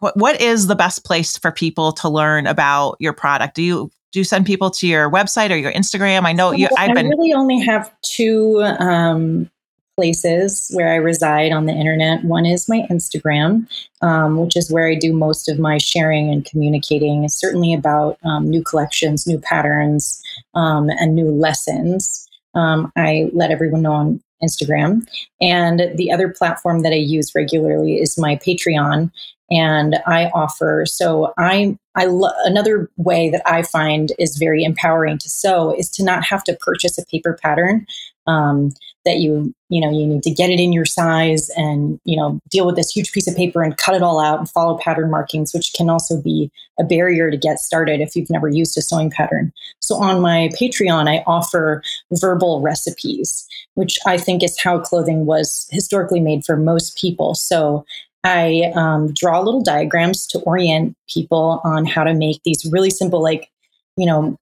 what 0.00 0.16
what 0.16 0.40
is 0.40 0.66
the 0.66 0.74
best 0.74 1.04
place 1.04 1.36
for 1.36 1.52
people 1.52 1.92
to 1.92 2.08
learn 2.08 2.46
about 2.46 2.96
your 2.98 3.12
product? 3.12 3.54
Do 3.54 3.62
you 3.62 3.90
do 4.12 4.20
you 4.20 4.24
send 4.24 4.46
people 4.46 4.70
to 4.70 4.86
your 4.86 5.10
website 5.10 5.50
or 5.50 5.56
your 5.56 5.72
instagram? 5.72 6.24
I 6.24 6.32
know 6.32 6.50
you 6.52 6.68
i've 6.78 6.94
been 6.94 7.06
I 7.06 7.10
really 7.10 7.34
only 7.34 7.60
have 7.60 7.92
two 8.02 8.62
um 8.62 9.50
places 9.96 10.70
where 10.74 10.92
I 10.92 10.96
reside 10.96 11.52
on 11.52 11.66
the 11.66 11.72
internet. 11.72 12.22
One 12.22 12.46
is 12.46 12.68
my 12.68 12.86
Instagram, 12.90 13.66
um, 14.02 14.36
which 14.36 14.56
is 14.56 14.70
where 14.70 14.88
I 14.88 14.94
do 14.94 15.12
most 15.12 15.48
of 15.48 15.58
my 15.58 15.78
sharing 15.78 16.30
and 16.30 16.44
communicating. 16.44 17.28
Certainly 17.28 17.74
about 17.74 18.18
um, 18.24 18.48
new 18.48 18.62
collections, 18.62 19.26
new 19.26 19.40
patterns, 19.40 20.22
um, 20.54 20.90
and 20.90 21.14
new 21.14 21.30
lessons. 21.30 22.28
Um, 22.54 22.92
I 22.96 23.30
let 23.32 23.50
everyone 23.50 23.82
know 23.82 23.92
on 23.92 24.22
Instagram. 24.42 25.06
And 25.40 25.90
the 25.96 26.12
other 26.12 26.28
platform 26.28 26.82
that 26.82 26.92
I 26.92 26.96
use 26.96 27.34
regularly 27.34 27.96
is 27.96 28.18
my 28.18 28.36
Patreon. 28.36 29.10
And 29.50 29.96
I 30.06 30.26
offer, 30.34 30.84
so 30.86 31.32
I, 31.38 31.78
I, 31.94 32.06
lo- 32.06 32.32
another 32.44 32.90
way 32.96 33.30
that 33.30 33.42
I 33.46 33.62
find 33.62 34.12
is 34.18 34.36
very 34.36 34.64
empowering 34.64 35.18
to 35.18 35.30
sew 35.30 35.72
is 35.72 35.88
to 35.90 36.04
not 36.04 36.24
have 36.24 36.42
to 36.44 36.56
purchase 36.60 36.98
a 36.98 37.06
paper 37.06 37.38
pattern 37.40 37.86
um, 38.26 38.70
that 39.06 39.20
you 39.20 39.54
you 39.70 39.80
know 39.80 39.90
you 39.90 40.06
need 40.06 40.22
to 40.22 40.30
get 40.30 40.50
it 40.50 40.60
in 40.60 40.72
your 40.72 40.84
size 40.84 41.48
and 41.56 41.98
you 42.04 42.16
know 42.16 42.38
deal 42.50 42.66
with 42.66 42.76
this 42.76 42.90
huge 42.90 43.12
piece 43.12 43.26
of 43.26 43.34
paper 43.34 43.62
and 43.62 43.78
cut 43.78 43.94
it 43.94 44.02
all 44.02 44.20
out 44.20 44.38
and 44.38 44.50
follow 44.50 44.76
pattern 44.76 45.10
markings 45.10 45.54
which 45.54 45.72
can 45.72 45.88
also 45.88 46.20
be 46.20 46.50
a 46.78 46.84
barrier 46.84 47.30
to 47.30 47.38
get 47.38 47.58
started 47.58 48.02
if 48.02 48.14
you've 48.14 48.28
never 48.28 48.48
used 48.48 48.76
a 48.76 48.82
sewing 48.82 49.10
pattern. 49.10 49.50
So 49.80 49.94
on 49.96 50.20
my 50.20 50.50
patreon 50.60 51.08
i 51.08 51.22
offer 51.26 51.82
verbal 52.12 52.60
recipes 52.60 53.46
which 53.74 53.98
i 54.06 54.18
think 54.18 54.42
is 54.42 54.60
how 54.60 54.78
clothing 54.78 55.24
was 55.24 55.66
historically 55.70 56.20
made 56.20 56.44
for 56.44 56.56
most 56.56 56.98
people. 56.98 57.34
So 57.34 57.86
I 58.26 58.72
um, 58.74 59.12
draw 59.14 59.40
little 59.40 59.62
diagrams 59.62 60.26
to 60.28 60.40
orient 60.40 60.96
people 61.08 61.60
on 61.62 61.84
how 61.84 62.02
to 62.02 62.12
make 62.12 62.42
these 62.42 62.68
really 62.72 62.90
simple, 62.90 63.22
like, 63.22 63.50
you 63.96 64.04
know, 64.04 64.36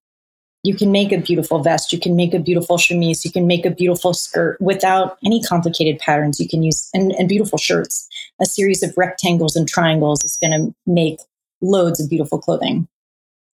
you 0.64 0.74
can 0.74 0.90
make 0.90 1.12
a 1.12 1.18
beautiful 1.18 1.62
vest, 1.62 1.92
you 1.92 2.00
can 2.00 2.16
make 2.16 2.32
a 2.32 2.38
beautiful 2.38 2.78
chemise, 2.78 3.24
you 3.24 3.30
can 3.30 3.46
make 3.46 3.66
a 3.66 3.70
beautiful 3.70 4.14
skirt 4.14 4.58
without 4.60 5.18
any 5.24 5.42
complicated 5.42 5.98
patterns. 6.00 6.40
You 6.40 6.48
can 6.48 6.62
use 6.62 6.88
and, 6.94 7.12
and 7.12 7.28
beautiful 7.28 7.58
shirts. 7.58 8.08
A 8.40 8.46
series 8.46 8.82
of 8.82 8.96
rectangles 8.96 9.54
and 9.56 9.68
triangles 9.68 10.24
is 10.24 10.38
going 10.38 10.52
to 10.52 10.74
make 10.86 11.20
loads 11.60 12.00
of 12.00 12.08
beautiful 12.08 12.38
clothing. 12.38 12.88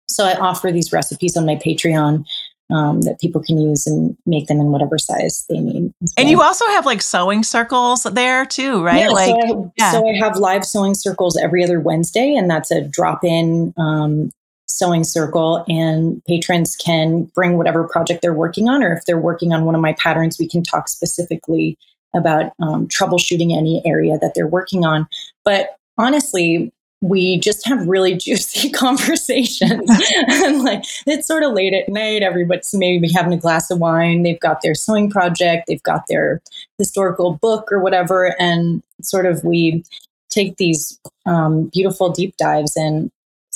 So 0.09 0.25
I 0.25 0.35
offer 0.39 0.71
these 0.71 0.93
recipes 0.93 1.37
on 1.37 1.45
my 1.45 1.57
Patreon 1.57 2.25
um, 2.71 3.01
that 3.03 3.21
people 3.21 3.43
can 3.43 3.61
use 3.61 3.89
and 3.89 4.17
make 4.25 4.47
them 4.47 4.61
in 4.61 4.67
whatever 4.67 4.97
size 4.97 5.45
they 5.49 5.59
need. 5.59 5.93
And 6.17 6.31
you 6.31 6.41
also 6.41 6.65
have 6.67 6.87
like 6.87 7.03
sewing 7.03 7.43
circles 7.43 8.05
there 8.05 8.47
too, 8.47 8.85
right? 8.85 9.01
Yeah, 9.01 9.09
like, 9.09 9.35
so 9.49 9.65
I, 9.65 9.73
yeah. 9.77 9.93
so 9.93 10.09
I 10.09 10.17
have 10.19 10.37
live 10.37 10.65
sewing 10.65 10.95
circles 10.95 11.37
every 11.37 11.65
other 11.65 11.81
Wednesday, 11.81 12.37
and 12.37 12.49
that's 12.49 12.71
a 12.71 12.83
drop 12.83 13.25
in 13.25 13.75
um, 13.77 14.31
sewing 14.71 15.05
circle 15.05 15.65
and 15.69 16.23
patrons 16.25 16.77
can 16.77 17.25
bring 17.35 17.57
whatever 17.57 17.85
project 17.85 18.23
they're 18.23 18.35
working 18.35 18.69
on 18.69 18.83
or 18.83 18.93
if 18.93 19.05
they're 19.05 19.19
working 19.19 19.53
on 19.53 19.65
one 19.65 19.75
of 19.75 19.81
my 19.81 19.95
patterns 19.95 20.39
we 20.39 20.49
can 20.49 20.63
talk 20.63 20.89
specifically 20.89 21.77
about 22.15 22.53
um, 22.61 22.89
troubleshooting 22.89 23.57
any 23.57 23.83
area 23.85 24.19
that 24.19 24.33
they're 24.35 24.47
working 24.47 24.85
on. 24.85 25.07
But 25.45 25.77
honestly 25.99 26.73
we 27.03 27.39
just 27.39 27.67
have 27.67 27.87
really 27.87 28.15
juicy 28.17 28.71
conversations. 28.71 29.91
And 30.29 30.63
like 30.63 30.85
it's 31.07 31.27
sort 31.27 31.43
of 31.43 31.53
late 31.53 31.75
at 31.75 31.89
night 31.89 32.23
everybody's 32.23 32.75
maybe 32.75 33.11
having 33.11 33.33
a 33.33 33.39
glass 33.39 33.71
of 33.71 33.79
wine 33.79 34.23
they've 34.23 34.41
got 34.41 34.63
their 34.63 34.75
sewing 34.75 35.11
project 35.11 35.65
they've 35.67 35.83
got 35.83 36.07
their 36.09 36.41
historical 36.79 37.35
book 37.35 37.71
or 37.71 37.81
whatever 37.81 38.35
and 38.41 38.83
sort 39.03 39.27
of 39.27 39.45
we 39.45 39.85
take 40.31 40.57
these 40.57 40.99
um, 41.27 41.67
beautiful 41.73 42.11
deep 42.11 42.37
dives 42.37 42.77
and 42.77 43.11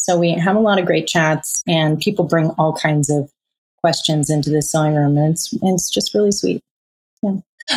so 0.04 0.18
we 0.18 0.32
have 0.32 0.54
a 0.54 0.60
lot 0.60 0.78
of 0.78 0.84
great 0.84 1.06
chats, 1.06 1.62
and 1.66 1.98
people 1.98 2.26
bring 2.26 2.50
all 2.50 2.74
kinds 2.74 3.08
of 3.08 3.30
questions 3.80 4.28
into 4.28 4.50
the 4.50 4.60
sewing 4.60 4.94
room, 4.94 5.16
and 5.16 5.32
it's 5.32 5.50
and 5.54 5.74
it's 5.74 5.88
just 5.88 6.12
really 6.12 6.30
sweet. 6.30 6.60
Yeah. 7.22 7.36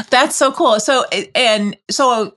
That's 0.10 0.36
so 0.36 0.52
cool. 0.52 0.82
So 0.82 1.06
and 1.34 1.78
so, 1.90 2.36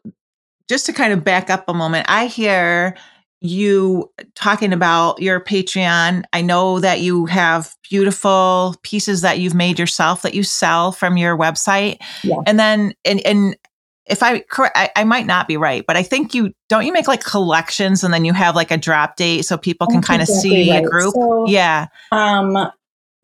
just 0.69 0.87
to 0.87 0.93
kind 0.93 1.13
of 1.13 1.25
back 1.25 1.51
up 1.51 1.65
a 1.67 1.75
moment, 1.75 2.07
I 2.09 2.27
hear 2.27 2.97
you 3.41 4.09
talking 4.37 4.73
about 4.73 5.21
your 5.21 5.41
Patreon. 5.41 6.23
I 6.33 6.41
know 6.41 6.79
that 6.79 7.01
you 7.01 7.27
have 7.27 7.75
beautiful 7.89 8.77
pieces 8.85 9.23
that 9.23 9.41
you've 9.41 9.55
made 9.55 9.77
yourself 9.77 10.23
that 10.23 10.35
you 10.35 10.45
sell 10.45 10.93
from 10.93 11.17
your 11.17 11.37
website. 11.37 11.99
Yeah. 12.23 12.37
And 12.47 12.61
then 12.61 12.95
and 13.05 13.21
and 13.27 13.57
if 14.11 14.23
I 14.23 14.41
correct, 14.41 14.77
I, 14.77 14.91
I, 14.97 15.05
might 15.05 15.27
not 15.27 15.47
be 15.47 15.57
right, 15.57 15.85
but 15.87 15.97
I 15.97 16.03
think 16.03 16.35
you 16.35 16.53
don't 16.69 16.85
you 16.85 16.93
make 16.93 17.09
like 17.09 17.25
collections 17.25 18.03
and 18.03 18.13
then 18.13 18.25
you 18.25 18.33
have 18.33 18.57
like 18.57 18.71
a 18.71 18.77
drop 18.77 19.17
date 19.17 19.43
so 19.43 19.57
people 19.57 19.87
can 19.87 20.03
kind 20.03 20.21
of 20.21 20.29
exactly 20.29 20.65
see 20.65 20.71
right. 20.71 20.85
a 20.85 20.89
group. 20.89 21.15
So, 21.15 21.47
yeah. 21.47 21.87
Um, 22.11 22.71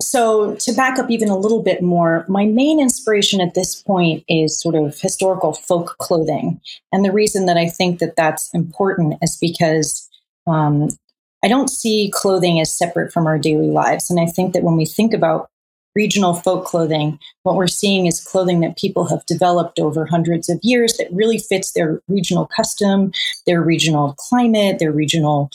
so 0.00 0.54
to 0.56 0.72
back 0.74 0.98
up 0.98 1.10
even 1.10 1.28
a 1.28 1.36
little 1.36 1.62
bit 1.62 1.82
more, 1.82 2.24
my 2.28 2.44
main 2.44 2.80
inspiration 2.80 3.40
at 3.40 3.54
this 3.54 3.82
point 3.82 4.24
is 4.28 4.60
sort 4.60 4.74
of 4.74 4.98
historical 5.00 5.54
folk 5.54 5.96
clothing, 5.98 6.60
and 6.92 7.04
the 7.04 7.12
reason 7.12 7.46
that 7.46 7.56
I 7.56 7.68
think 7.68 7.98
that 7.98 8.16
that's 8.16 8.52
important 8.54 9.14
is 9.22 9.36
because 9.40 10.08
um, 10.46 10.88
I 11.44 11.48
don't 11.48 11.68
see 11.68 12.10
clothing 12.14 12.60
as 12.60 12.72
separate 12.72 13.12
from 13.12 13.26
our 13.26 13.38
daily 13.38 13.68
lives, 13.68 14.10
and 14.10 14.20
I 14.20 14.26
think 14.26 14.52
that 14.52 14.62
when 14.62 14.76
we 14.76 14.86
think 14.86 15.12
about 15.12 15.48
regional 15.96 16.34
folk 16.34 16.66
clothing, 16.66 17.18
what 17.42 17.56
we're 17.56 17.66
seeing 17.66 18.06
is 18.06 18.22
clothing 18.22 18.60
that 18.60 18.76
people 18.76 19.06
have 19.06 19.24
developed 19.26 19.80
over 19.80 20.04
hundreds 20.04 20.48
of 20.48 20.60
years 20.62 20.96
that 20.98 21.08
really 21.10 21.38
fits 21.38 21.72
their 21.72 22.00
regional 22.06 22.46
custom, 22.46 23.10
their 23.46 23.62
regional 23.62 24.14
climate, 24.18 24.78
their 24.78 24.92
regional 24.92 25.50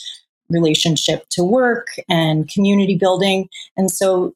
relationship 0.50 1.26
to 1.30 1.44
work 1.44 1.86
and 2.08 2.50
community 2.50 2.96
building. 2.96 3.48
And 3.76 3.90
so 3.90 4.34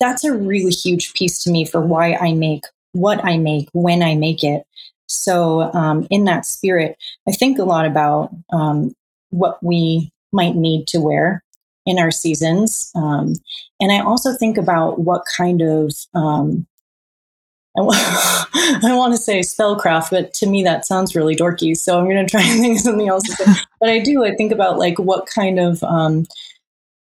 that's 0.00 0.24
a 0.24 0.34
really 0.34 0.72
huge 0.72 1.14
piece 1.14 1.42
to 1.44 1.50
me 1.50 1.64
for 1.64 1.80
why 1.80 2.14
I 2.14 2.34
make 2.34 2.64
what 2.92 3.24
I 3.24 3.38
make 3.38 3.68
when 3.72 4.02
I 4.02 4.14
make 4.16 4.42
it. 4.42 4.64
So, 5.06 5.72
um, 5.72 6.06
in 6.10 6.24
that 6.24 6.44
spirit, 6.46 6.96
I 7.28 7.32
think 7.32 7.58
a 7.58 7.64
lot 7.64 7.86
about 7.86 8.30
um, 8.52 8.94
what 9.30 9.62
we 9.62 10.10
might 10.32 10.56
need 10.56 10.88
to 10.88 10.98
wear 10.98 11.44
in 11.86 11.98
our 11.98 12.10
seasons. 12.10 12.90
Um, 12.94 13.34
and 13.80 13.92
I 13.92 14.00
also 14.00 14.34
think 14.34 14.58
about 14.58 14.98
what 14.98 15.22
kind 15.36 15.62
of, 15.62 15.92
um, 16.14 16.66
I, 17.78 17.80
w- 17.80 18.00
I 18.92 18.96
want 18.96 19.14
to 19.14 19.18
say 19.18 19.40
spellcraft, 19.40 20.10
but 20.10 20.34
to 20.34 20.46
me 20.46 20.64
that 20.64 20.84
sounds 20.84 21.14
really 21.14 21.36
dorky. 21.36 21.76
So 21.76 21.98
I'm 21.98 22.08
going 22.08 22.26
to 22.26 22.30
try 22.30 22.42
and 22.44 22.60
think 22.60 22.76
of 22.76 22.82
something 22.82 23.08
else. 23.08 23.24
but 23.80 23.88
I 23.88 24.00
do, 24.00 24.24
I 24.24 24.34
think 24.34 24.52
about 24.52 24.78
like 24.78 24.98
what 24.98 25.26
kind 25.26 25.58
of, 25.60 25.82
um, 25.84 26.26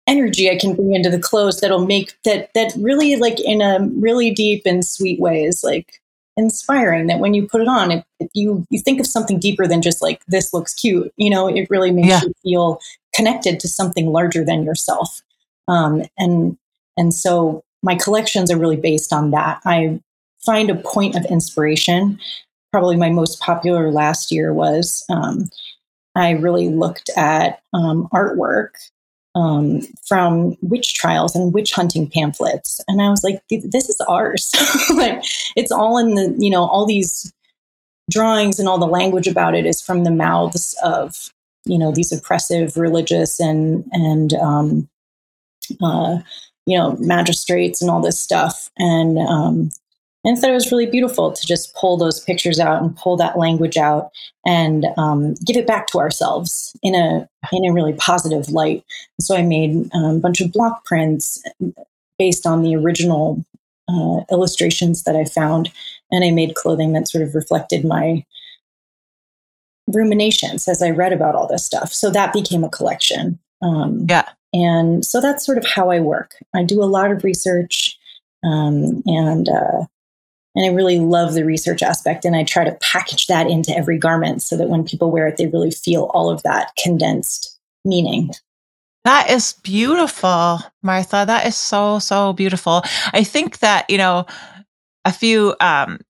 energy 0.07 0.51
I 0.51 0.57
can 0.57 0.75
bring 0.75 0.95
into 0.95 1.11
the 1.11 1.19
clothes 1.19 1.61
that'll 1.61 1.85
make 1.85 2.15
that, 2.25 2.55
that 2.55 2.73
really 2.79 3.17
like 3.17 3.39
in 3.41 3.61
a 3.61 3.87
really 3.97 4.31
deep 4.31 4.63
and 4.65 4.83
sweet 4.83 5.21
way 5.21 5.45
is 5.45 5.63
like 5.63 6.01
inspiring 6.39 7.09
that 7.09 7.19
when 7.19 7.35
you 7.35 7.47
put 7.47 7.61
it 7.61 7.69
on, 7.69 7.91
if, 7.91 8.05
if 8.19 8.31
you, 8.33 8.65
you 8.71 8.81
think 8.81 9.01
of 9.01 9.07
something 9.07 9.39
deeper 9.39 9.67
than 9.67 9.83
just 9.83 10.01
like, 10.01 10.25
this 10.27 10.55
looks 10.55 10.73
cute, 10.73 11.13
you 11.17 11.29
know, 11.29 11.47
it 11.47 11.69
really 11.69 11.91
makes 11.91 12.09
yeah. 12.09 12.21
you 12.23 12.33
feel 12.43 12.81
connected 13.19 13.59
to 13.59 13.69
something 13.69 14.13
larger 14.13 14.45
than 14.45 14.63
yourself. 14.63 15.23
Um, 15.67 16.05
and 16.17 16.57
and 16.97 17.13
so 17.13 17.63
my 17.83 17.97
collections 17.97 18.51
are 18.51 18.59
really 18.59 18.77
based 18.77 19.13
on 19.13 19.33
that. 19.33 19.61
I 19.65 20.01
find 20.39 20.71
a 20.71 20.77
point 20.77 21.17
of 21.17 21.25
inspiration. 21.27 22.19
Probably 22.71 22.97
my 22.97 23.11
most 23.11 23.41
popular 23.41 23.91
last 23.91 24.31
year 24.31 24.55
was 24.55 25.05
um, 25.11 25.51
I 26.15 26.31
really 26.31 26.69
looked 26.69 27.11
at 27.17 27.61
um, 27.73 28.09
artwork 28.13 28.71
um, 29.35 29.81
from 30.07 30.57
witch 30.63 30.95
trials 30.95 31.35
and 31.35 31.53
witch 31.53 31.73
hunting 31.73 32.09
pamphlets, 32.09 32.81
and 32.87 33.03
I 33.03 33.11
was 33.11 33.25
like, 33.25 33.43
"This 33.51 33.89
is 33.89 34.01
ours. 34.09 34.53
like, 34.97 35.25
it's 35.57 35.73
all 35.73 35.99
in 35.99 36.15
the 36.15 36.37
you 36.39 36.51
know 36.51 36.65
all 36.65 36.87
these 36.87 37.33
drawings 38.11 38.61
and 38.61 38.69
all 38.69 38.79
the 38.79 38.87
language 38.87 39.27
about 39.27 39.57
it 39.57 39.67
is 39.67 39.83
from 39.83 40.05
the 40.05 40.11
mouths 40.11 40.77
of 40.85 41.33
you 41.65 41.79
know 41.79 41.93
these 41.93 42.13
oppressive 42.13 42.77
religious 42.77 43.41
and 43.41 43.85
and 43.93 44.35
um, 44.35 44.89
uh, 45.83 46.19
you 46.67 46.77
know 46.77 46.97
magistrates 46.99 47.83
and 47.83 47.91
all 47.91 48.01
this 48.01 48.19
stuff 48.19 48.71
and 48.79 49.19
um, 49.19 49.71
and 50.25 50.39
so 50.39 50.49
it 50.49 50.53
was 50.53 50.71
really 50.73 50.87
beautiful 50.87 51.33
to 51.33 51.47
just 51.47 51.75
pull 51.75 51.97
those 51.97 52.21
pictures 52.21 52.59
out 52.59 52.83
and 52.83 52.97
pull 52.97 53.17
that 53.17 53.39
language 53.39 53.77
out 53.77 54.11
and 54.45 54.87
um, 54.97 55.35
give 55.47 55.57
it 55.57 55.67
back 55.67 55.87
to 55.89 55.99
ourselves 55.99 56.77
in 56.83 56.95
a 56.95 57.29
in 57.53 57.65
a 57.65 57.73
really 57.73 57.93
positive 57.95 58.49
light. 58.51 58.85
So 59.21 59.37
I 59.37 59.43
made 59.43 59.89
um, 59.95 60.17
a 60.17 60.21
bunch 60.21 60.41
of 60.41 60.53
block 60.53 60.85
prints 60.85 61.43
based 62.19 62.47
on 62.47 62.63
the 62.63 62.75
original 62.75 63.45
uh, 63.89 64.21
illustrations 64.31 65.05
that 65.05 65.17
I 65.17 65.25
found, 65.25 65.71
and 66.11 66.25
I 66.25 66.31
made 66.31 66.57
clothing 66.57 66.93
that 66.93 67.09
sort 67.09 67.23
of 67.23 67.35
reflected 67.35 67.85
my 67.85 68.25
ruminations 69.89 70.69
as 70.69 70.83
I 70.83 70.91
read 70.91 71.13
about 71.13 71.35
all 71.35 71.47
this 71.47 71.65
stuff. 71.65 71.93
So 71.93 72.11
that 72.11 72.33
became 72.33 72.65
a 72.65 72.69
collection. 72.69 73.39
Um, 73.63 74.07
yeah. 74.09 74.29
And 74.53 75.05
so 75.05 75.21
that's 75.21 75.45
sort 75.45 75.59
of 75.59 75.67
how 75.67 75.91
I 75.91 76.01
work. 76.01 76.35
I 76.55 76.65
do 76.65 76.83
a 76.83 76.87
lot 76.87 77.11
of 77.11 77.25
research, 77.25 77.99
um, 78.45 79.03
and 79.05 79.49
uh, 79.49 79.85
and 80.55 80.65
I 80.65 80.69
really 80.75 80.99
love 80.99 81.35
the 81.35 81.45
research 81.45 81.83
aspect. 81.83 82.25
And 82.25 82.35
I 82.35 82.45
try 82.45 82.65
to 82.65 82.79
package 82.81 83.27
that 83.27 83.47
into 83.47 83.77
every 83.77 83.99
garment 83.99 84.43
so 84.43 84.57
that 84.57 84.69
when 84.69 84.85
people 84.85 85.11
wear 85.11 85.27
it, 85.27 85.37
they 85.37 85.49
really 85.49 85.71
feel 85.71 86.05
all 86.15 86.31
of 86.31 86.43
that 86.45 86.73
condensed 86.83 87.59
meaning. 87.85 88.31
That 89.05 89.31
is 89.31 89.55
beautiful, 89.63 90.61
Martha. 90.83 91.25
That 91.27 91.47
is 91.47 91.57
so 91.57 91.99
so 91.99 92.33
beautiful. 92.33 92.83
I 93.13 93.25
think 93.25 93.59
that 93.59 93.89
you 93.91 93.99
know 93.99 94.25
a 95.05 95.13
few 95.13 95.55
um, 95.61 96.01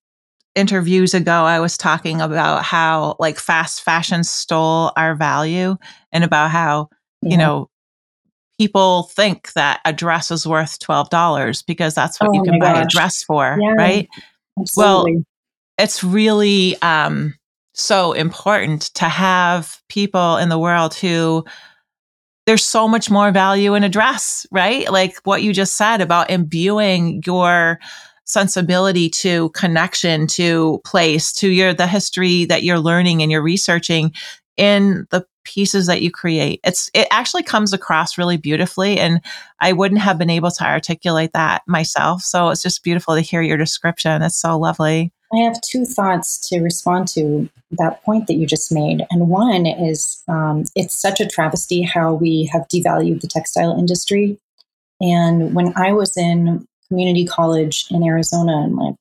interviews 0.55 1.15
ago, 1.15 1.45
I 1.45 1.61
was 1.61 1.77
talking 1.77 2.21
about 2.21 2.65
how 2.65 3.17
like 3.19 3.39
fast 3.39 3.83
fashion 3.83 4.25
stole 4.25 4.93
our 4.97 5.15
value 5.15 5.77
and 6.13 6.25
about 6.25 6.51
how, 6.51 6.89
yeah. 7.23 7.31
you 7.31 7.37
know, 7.37 7.71
people 8.59 9.05
think 9.05 9.53
that 9.53 9.81
a 9.85 9.93
dress 9.93 10.31
is 10.31 10.47
worth 10.47 10.79
$12 10.81 11.65
because 11.67 11.95
that's 11.95 12.21
what 12.21 12.31
oh 12.31 12.33
you 12.33 12.43
can 12.43 12.59
buy 12.59 12.75
gosh. 12.75 12.85
a 12.85 12.89
dress 12.89 13.23
for, 13.23 13.57
yeah, 13.61 13.75
right? 13.75 14.09
Absolutely. 14.59 15.15
Well, 15.15 15.25
it's 15.79 16.03
really 16.03 16.81
um, 16.83 17.35
so 17.73 18.13
important 18.13 18.93
to 18.95 19.05
have 19.05 19.81
people 19.89 20.37
in 20.39 20.49
the 20.49 20.59
world 20.59 20.95
who 20.95 21.45
there's 22.47 22.65
so 22.65 22.89
much 22.89 23.11
more 23.11 23.31
value 23.31 23.75
in 23.75 23.85
a 23.85 23.89
dress, 23.89 24.47
right? 24.51 24.91
Like 24.91 25.17
what 25.25 25.43
you 25.43 25.53
just 25.53 25.77
said 25.77 26.01
about 26.01 26.31
imbuing 26.31 27.23
your 27.27 27.79
sensibility 28.29 29.09
to 29.09 29.49
connection 29.51 30.27
to 30.27 30.81
place 30.85 31.33
to 31.33 31.49
your 31.49 31.75
the 31.75 31.87
history 31.87 32.45
that 32.45 32.63
you're 32.63 32.79
learning 32.79 33.23
and 33.23 33.33
you're 33.33 33.43
researching 33.43 34.13
in 34.57 35.07
the 35.11 35.27
pieces 35.45 35.87
that 35.87 36.03
you 36.03 36.11
create. 36.11 36.61
It's 36.63 36.91
it 36.93 37.09
actually 37.11 37.43
comes 37.43 37.73
across 37.73 38.19
really 38.19 38.37
beautifully 38.37 38.99
and 38.99 39.23
i 39.61 39.73
wouldn't 39.73 40.03
have 40.03 40.19
been 40.19 40.29
able 40.29 40.51
to 40.51 40.65
articulate 40.65 41.33
that 41.33 41.63
myself. 41.67 42.23
So 42.23 42.51
it's 42.51 42.63
just 42.63 42.85
beautiful 42.85 43.15
to 43.15 43.23
hear 43.23 43.41
your 43.41 43.57
description. 43.57 44.23
It's 44.23 44.37
so 44.37 44.59
lovely. 44.59 45.11
I 45.33 45.39
have 45.39 45.61
two 45.63 45.87
thoughts 45.87 46.39
to 46.49 46.61
respond 46.61 47.09
to 47.09 47.49
that 47.73 48.03
point 48.03 48.27
that 48.27 48.35
you 48.35 48.47
just 48.47 48.73
made. 48.73 49.07
And 49.11 49.29
one 49.29 49.67
is 49.67 50.23
um, 50.29 50.65
it's 50.75 50.95
such 50.95 51.21
a 51.21 51.27
travesty 51.27 51.83
how 51.83 52.15
we 52.15 52.49
have 52.53 52.69
devalued 52.69 53.21
the 53.21 53.29
textile 53.29 53.79
industry. 53.79 54.39
And 55.01 55.55
when 55.55 55.73
i 55.77 55.93
was 55.93 56.15
in 56.17 56.68
community 56.89 57.27
college 57.27 57.87
in 57.91 58.03
Arizona 58.03 58.65
in 58.65 58.77
like 58.77 58.97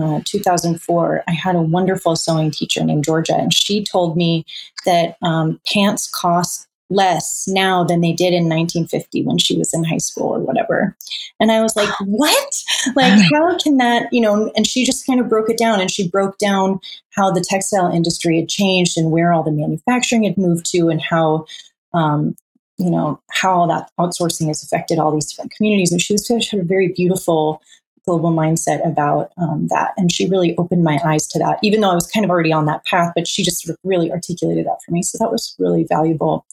uh, 0.00 0.20
2004, 0.24 1.24
I 1.26 1.32
had 1.32 1.56
a 1.56 1.62
wonderful 1.62 2.14
sewing 2.14 2.50
teacher 2.50 2.84
named 2.84 3.04
Georgia, 3.04 3.34
and 3.34 3.52
she 3.52 3.82
told 3.82 4.16
me 4.16 4.44
that 4.86 5.16
um, 5.22 5.60
pants 5.66 6.08
cost 6.08 6.68
less 6.90 7.46
now 7.46 7.84
than 7.84 8.00
they 8.00 8.12
did 8.12 8.32
in 8.32 8.48
1950 8.48 9.24
when 9.24 9.38
she 9.38 9.58
was 9.58 9.74
in 9.74 9.84
high 9.84 9.98
school 9.98 10.28
or 10.28 10.40
whatever. 10.40 10.96
And 11.38 11.52
I 11.52 11.60
was 11.60 11.76
like, 11.76 11.88
what? 12.06 12.62
Like, 12.94 13.20
how 13.30 13.58
can 13.58 13.76
that, 13.78 14.12
you 14.12 14.20
know? 14.20 14.50
And 14.56 14.66
she 14.66 14.84
just 14.84 15.06
kind 15.06 15.20
of 15.20 15.28
broke 15.28 15.50
it 15.50 15.58
down 15.58 15.80
and 15.80 15.90
she 15.90 16.08
broke 16.08 16.38
down 16.38 16.80
how 17.10 17.30
the 17.30 17.44
textile 17.46 17.90
industry 17.90 18.38
had 18.38 18.48
changed 18.48 18.96
and 18.96 19.10
where 19.10 19.32
all 19.32 19.42
the 19.42 19.50
manufacturing 19.50 20.24
had 20.24 20.38
moved 20.38 20.66
to 20.72 20.88
and 20.88 21.02
how 21.02 21.46
um, 21.92 22.36
you 22.78 22.90
know, 22.90 23.20
how 23.30 23.66
that 23.66 23.90
outsourcing 23.98 24.46
has 24.46 24.62
affected 24.62 24.98
all 24.98 25.12
these 25.12 25.26
different 25.30 25.52
communities. 25.52 25.92
And 25.92 26.00
she 26.00 26.14
was 26.14 26.26
she 26.26 26.56
had 26.56 26.64
a 26.64 26.68
very 26.68 26.88
beautiful 26.88 27.60
global 28.08 28.30
mindset 28.32 28.86
about 28.86 29.32
um, 29.36 29.66
that. 29.68 29.92
And 29.98 30.10
she 30.10 30.26
really 30.28 30.56
opened 30.56 30.82
my 30.82 30.98
eyes 31.04 31.26
to 31.28 31.38
that, 31.40 31.58
even 31.62 31.82
though 31.82 31.90
I 31.90 31.94
was 31.94 32.06
kind 32.06 32.24
of 32.24 32.30
already 32.30 32.52
on 32.52 32.64
that 32.64 32.84
path, 32.86 33.12
but 33.14 33.28
she 33.28 33.42
just 33.42 33.62
sort 33.62 33.74
of 33.74 33.78
really 33.84 34.10
articulated 34.10 34.64
that 34.64 34.78
for 34.84 34.92
me. 34.92 35.02
So 35.02 35.18
that 35.18 35.30
was 35.30 35.54
really 35.58 35.84
valuable. 35.84 36.46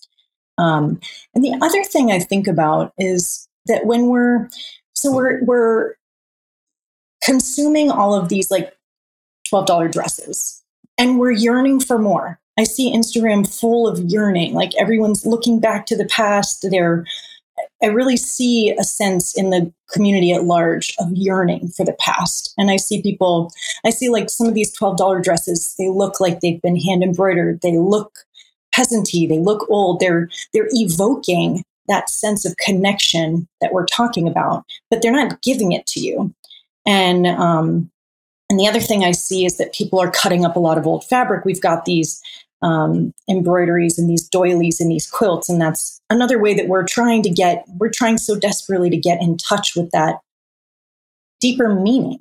Um, 0.57 0.99
and 1.33 1.45
the 1.45 1.57
other 1.61 1.83
thing 1.85 2.11
I 2.11 2.19
think 2.19 2.47
about 2.47 2.91
is 2.97 3.47
that 3.67 3.85
when 3.85 4.07
we're, 4.07 4.49
so 4.95 5.13
we're, 5.13 5.43
we're 5.45 5.93
consuming 7.23 7.89
all 7.89 8.13
of 8.13 8.27
these 8.27 8.51
like 8.51 8.75
$12 9.51 9.91
dresses 9.93 10.61
and 10.97 11.19
we're 11.19 11.31
yearning 11.31 11.79
for 11.79 11.97
more. 11.97 12.39
I 12.57 12.63
see 12.63 12.93
Instagram 12.93 13.47
full 13.47 13.87
of 13.87 13.99
yearning, 13.99 14.53
like 14.53 14.71
everyone's 14.75 15.25
looking 15.25 15.59
back 15.59 15.85
to 15.87 15.95
the 15.95 16.05
past. 16.05 16.65
They're, 16.69 17.05
I 17.83 17.87
really 17.87 18.17
see 18.17 18.71
a 18.71 18.83
sense 18.83 19.37
in 19.37 19.49
the 19.49 19.71
community 19.91 20.31
at 20.31 20.45
large 20.45 20.95
of 20.99 21.07
yearning 21.11 21.69
for 21.69 21.85
the 21.85 21.95
past. 21.99 22.53
And 22.57 22.71
I 22.71 22.77
see 22.77 23.01
people, 23.01 23.51
I 23.85 23.89
see 23.89 24.09
like 24.09 24.29
some 24.29 24.47
of 24.47 24.53
these 24.53 24.75
$12 24.77 25.23
dresses, 25.23 25.75
they 25.77 25.89
look 25.89 26.19
like 26.19 26.39
they've 26.39 26.61
been 26.61 26.79
hand 26.79 27.03
embroidered. 27.03 27.61
They 27.61 27.77
look 27.77 28.19
peasanty, 28.73 29.27
they 29.27 29.39
look 29.39 29.69
old. 29.69 29.99
They're, 29.99 30.29
they're 30.53 30.69
evoking 30.71 31.63
that 31.87 32.09
sense 32.09 32.45
of 32.45 32.57
connection 32.57 33.47
that 33.61 33.71
we're 33.71 33.85
talking 33.85 34.27
about, 34.27 34.65
but 34.89 35.01
they're 35.01 35.11
not 35.11 35.41
giving 35.41 35.71
it 35.71 35.85
to 35.87 35.99
you. 35.99 36.33
And, 36.85 37.27
um, 37.27 37.91
and 38.49 38.59
the 38.59 38.67
other 38.67 38.79
thing 38.79 39.03
I 39.03 39.11
see 39.11 39.45
is 39.45 39.57
that 39.57 39.73
people 39.73 39.99
are 39.99 40.11
cutting 40.11 40.45
up 40.45 40.55
a 40.55 40.59
lot 40.59 40.77
of 40.77 40.85
old 40.85 41.03
fabric. 41.05 41.45
We've 41.45 41.61
got 41.61 41.85
these 41.85 42.21
um, 42.65 43.13
embroideries 43.29 43.99
and 43.99 44.09
these 44.09 44.27
doilies 44.27 44.81
and 44.81 44.91
these 44.91 45.07
quilts. 45.09 45.49
And 45.49 45.61
that's 45.61 46.01
another 46.09 46.39
way 46.39 46.55
that 46.55 46.67
we're 46.67 46.85
trying 46.85 47.21
to 47.23 47.29
get, 47.29 47.63
we're 47.77 47.91
trying 47.91 48.17
so 48.17 48.37
desperately 48.37 48.89
to 48.89 48.97
get 48.97 49.21
in 49.21 49.37
touch 49.37 49.75
with 49.75 49.91
that 49.91 50.15
deeper 51.39 51.73
meaning 51.75 52.19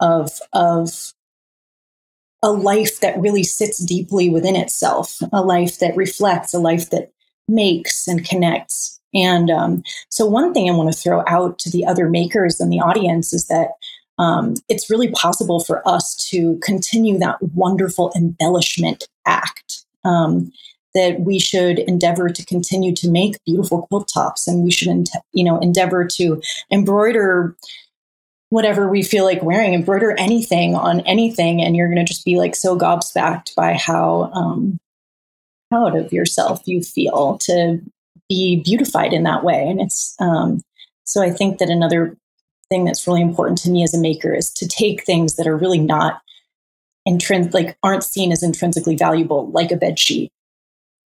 of, 0.00 0.32
of 0.52 1.12
a 2.42 2.50
life 2.50 2.98
that 3.00 3.18
really 3.20 3.44
sits 3.44 3.78
deeply 3.78 4.28
within 4.28 4.56
itself, 4.56 5.18
a 5.32 5.42
life 5.42 5.78
that 5.78 5.96
reflects, 5.96 6.52
a 6.52 6.58
life 6.58 6.90
that 6.90 7.12
makes 7.46 8.08
and 8.08 8.28
connects. 8.28 9.00
And 9.14 9.48
um, 9.48 9.84
so, 10.08 10.26
one 10.26 10.52
thing 10.52 10.68
I 10.68 10.74
want 10.74 10.92
to 10.92 10.98
throw 10.98 11.22
out 11.28 11.60
to 11.60 11.70
the 11.70 11.86
other 11.86 12.08
makers 12.10 12.58
and 12.58 12.72
the 12.72 12.80
audience 12.80 13.32
is 13.32 13.46
that 13.46 13.68
um, 14.18 14.54
it's 14.68 14.90
really 14.90 15.10
possible 15.12 15.60
for 15.60 15.86
us 15.88 16.16
to 16.30 16.58
continue 16.62 17.16
that 17.18 17.40
wonderful 17.40 18.12
embellishment 18.16 19.08
act. 19.24 19.83
Um, 20.04 20.52
that 20.94 21.20
we 21.20 21.40
should 21.40 21.80
endeavor 21.80 22.28
to 22.28 22.46
continue 22.46 22.94
to 22.94 23.10
make 23.10 23.42
beautiful 23.44 23.86
quilt 23.88 24.08
tops, 24.12 24.46
and 24.46 24.62
we 24.62 24.70
should, 24.70 25.08
you 25.32 25.42
know, 25.42 25.58
endeavor 25.58 26.04
to 26.04 26.40
embroider 26.70 27.56
whatever 28.50 28.88
we 28.88 29.02
feel 29.02 29.24
like 29.24 29.42
wearing, 29.42 29.74
embroider 29.74 30.14
anything 30.16 30.76
on 30.76 31.00
anything, 31.00 31.60
and 31.60 31.74
you're 31.74 31.88
going 31.88 31.98
to 31.98 32.04
just 32.04 32.24
be 32.24 32.36
like 32.36 32.54
so 32.54 32.78
gobsmacked 32.78 33.52
by 33.56 33.74
how 33.74 34.30
um, 34.32 34.78
proud 35.70 35.96
of 35.96 36.12
yourself 36.12 36.62
you 36.64 36.80
feel 36.80 37.38
to 37.38 37.80
be 38.28 38.62
beautified 38.62 39.12
in 39.12 39.24
that 39.24 39.42
way. 39.42 39.66
And 39.68 39.80
it's 39.80 40.14
um, 40.20 40.62
so 41.04 41.22
I 41.22 41.30
think 41.30 41.58
that 41.58 41.68
another 41.68 42.16
thing 42.68 42.84
that's 42.84 43.06
really 43.06 43.20
important 43.20 43.58
to 43.58 43.70
me 43.70 43.82
as 43.82 43.92
a 43.92 44.00
maker 44.00 44.32
is 44.32 44.52
to 44.52 44.68
take 44.68 45.04
things 45.04 45.34
that 45.36 45.46
are 45.46 45.56
really 45.56 45.80
not 45.80 46.22
intrins 47.08 47.52
like 47.52 47.76
aren't 47.82 48.04
seen 48.04 48.32
as 48.32 48.42
intrinsically 48.42 48.96
valuable, 48.96 49.50
like 49.50 49.70
a 49.70 49.76
bed 49.76 49.98
sheet, 49.98 50.32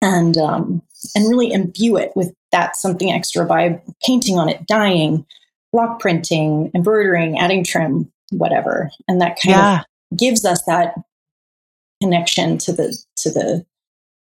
and 0.01 0.37
um, 0.37 0.83
and 1.15 1.29
really 1.29 1.53
imbue 1.53 1.97
it 1.97 2.13
with 2.15 2.33
that 2.53 2.77
something 2.77 3.11
extra 3.11 3.45
by 3.45 3.81
painting 4.05 4.39
on 4.39 4.49
it, 4.49 4.67
dyeing, 4.67 5.27
block 5.73 6.01
printing, 6.01 6.71
embroidering, 6.75 7.39
adding 7.39 7.65
trim, 7.65 8.11
whatever, 8.31 8.91
and 9.09 9.21
that 9.21 9.39
kind 9.41 9.57
yeah. 9.57 9.81
of 9.81 10.19
gives 10.19 10.45
us 10.45 10.63
that 10.65 10.95
connection 12.03 12.59
to 12.59 12.73
the 12.73 12.97
to 13.17 13.31
the 13.31 13.65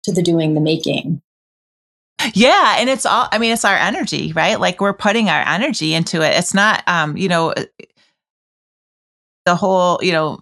to 0.05 0.13
the 0.13 0.23
doing, 0.23 0.55
the 0.55 0.61
making. 0.61 1.21
Yeah, 2.35 2.77
and 2.79 2.91
it's 2.91 3.07
all 3.07 3.29
I 3.31 3.39
mean 3.39 3.53
it's 3.53 3.65
our 3.65 3.77
energy, 3.77 4.33
right? 4.33 4.59
Like 4.59 4.81
we're 4.81 4.93
putting 4.93 5.29
our 5.29 5.47
energy 5.47 5.95
into 5.95 6.21
it. 6.23 6.37
It's 6.37 6.55
not 6.55 6.83
um, 6.87 7.17
you 7.17 7.29
know, 7.29 7.55
the 9.47 9.57
whole, 9.57 9.99
you 10.03 10.13
know, 10.13 10.39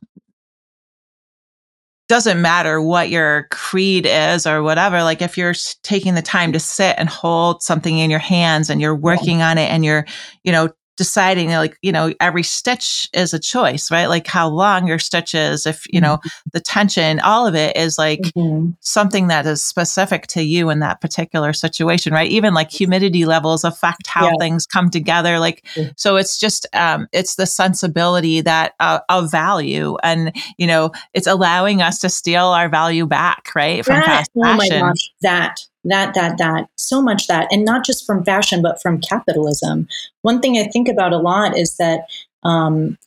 doesn't 2.08 2.40
matter 2.40 2.80
what 2.80 3.10
your 3.10 3.48
creed 3.50 4.06
is 4.06 4.46
or 4.46 4.62
whatever. 4.62 5.02
Like 5.02 5.22
if 5.22 5.36
you're 5.36 5.54
taking 5.82 6.14
the 6.14 6.22
time 6.22 6.52
to 6.52 6.60
sit 6.60 6.94
and 6.98 7.08
hold 7.08 7.62
something 7.62 7.98
in 7.98 8.10
your 8.10 8.20
hands 8.20 8.70
and 8.70 8.80
you're 8.80 8.94
working 8.94 9.42
on 9.42 9.58
it 9.58 9.70
and 9.70 9.84
you're, 9.84 10.06
you 10.44 10.52
know, 10.52 10.70
deciding 10.96 11.50
like 11.50 11.78
you 11.82 11.92
know 11.92 12.12
every 12.20 12.42
stitch 12.42 13.08
is 13.12 13.34
a 13.34 13.38
choice 13.38 13.90
right 13.90 14.06
like 14.06 14.26
how 14.26 14.48
long 14.48 14.86
your 14.86 14.98
stitch 14.98 15.34
is 15.34 15.66
if 15.66 15.84
you 15.92 16.00
know 16.00 16.16
mm-hmm. 16.16 16.48
the 16.52 16.60
tension 16.60 17.20
all 17.20 17.46
of 17.46 17.54
it 17.54 17.76
is 17.76 17.98
like 17.98 18.20
mm-hmm. 18.20 18.70
something 18.80 19.26
that 19.28 19.46
is 19.46 19.64
specific 19.64 20.26
to 20.26 20.42
you 20.42 20.70
in 20.70 20.80
that 20.80 21.00
particular 21.00 21.52
situation 21.52 22.12
right 22.12 22.30
even 22.30 22.54
like 22.54 22.70
humidity 22.70 23.26
levels 23.26 23.62
affect 23.62 24.06
how 24.06 24.26
yeah. 24.26 24.34
things 24.38 24.66
come 24.66 24.90
together 24.90 25.38
like 25.38 25.62
mm-hmm. 25.74 25.90
so 25.96 26.16
it's 26.16 26.38
just 26.38 26.66
um 26.74 27.06
it's 27.12 27.36
the 27.36 27.46
sensibility 27.46 28.40
that 28.40 28.74
uh, 28.80 29.00
of 29.08 29.30
value 29.30 29.96
and 30.02 30.34
you 30.56 30.66
know 30.66 30.90
it's 31.12 31.26
allowing 31.26 31.82
us 31.82 31.98
to 31.98 32.08
steal 32.08 32.46
our 32.46 32.68
value 32.68 33.06
back 33.06 33.50
right 33.54 33.84
from 33.84 33.96
that, 33.96 34.06
fast 34.06 34.30
fashion 34.42 34.82
oh 34.82 34.86
my 34.86 34.88
gosh, 34.88 35.10
that 35.20 35.60
that, 35.88 36.14
that, 36.14 36.38
that, 36.38 36.68
so 36.76 37.00
much 37.00 37.26
that, 37.26 37.48
and 37.50 37.64
not 37.64 37.84
just 37.84 38.06
from 38.06 38.24
fashion, 38.24 38.62
but 38.62 38.80
from 38.82 39.00
capitalism. 39.00 39.88
One 40.22 40.40
thing 40.40 40.58
I 40.58 40.64
think 40.64 40.88
about 40.88 41.12
a 41.12 41.18
lot 41.18 41.56
is 41.56 41.76
that 41.76 42.00
um, 42.42 42.98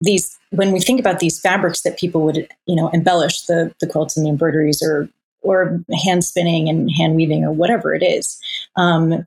these, 0.00 0.38
when 0.50 0.72
we 0.72 0.80
think 0.80 1.00
about 1.00 1.20
these 1.20 1.40
fabrics 1.40 1.82
that 1.82 1.98
people 1.98 2.22
would, 2.22 2.48
you 2.66 2.76
know, 2.76 2.88
embellish 2.88 3.42
the 3.42 3.72
the 3.80 3.86
quilts 3.86 4.16
and 4.16 4.26
the 4.26 4.30
embroideries, 4.30 4.82
or 4.82 5.08
or 5.42 5.80
hand 6.04 6.24
spinning 6.24 6.68
and 6.68 6.90
hand 6.90 7.16
weaving, 7.16 7.44
or 7.44 7.52
whatever 7.52 7.94
it 7.94 8.02
is. 8.02 8.40
Um, 8.76 9.26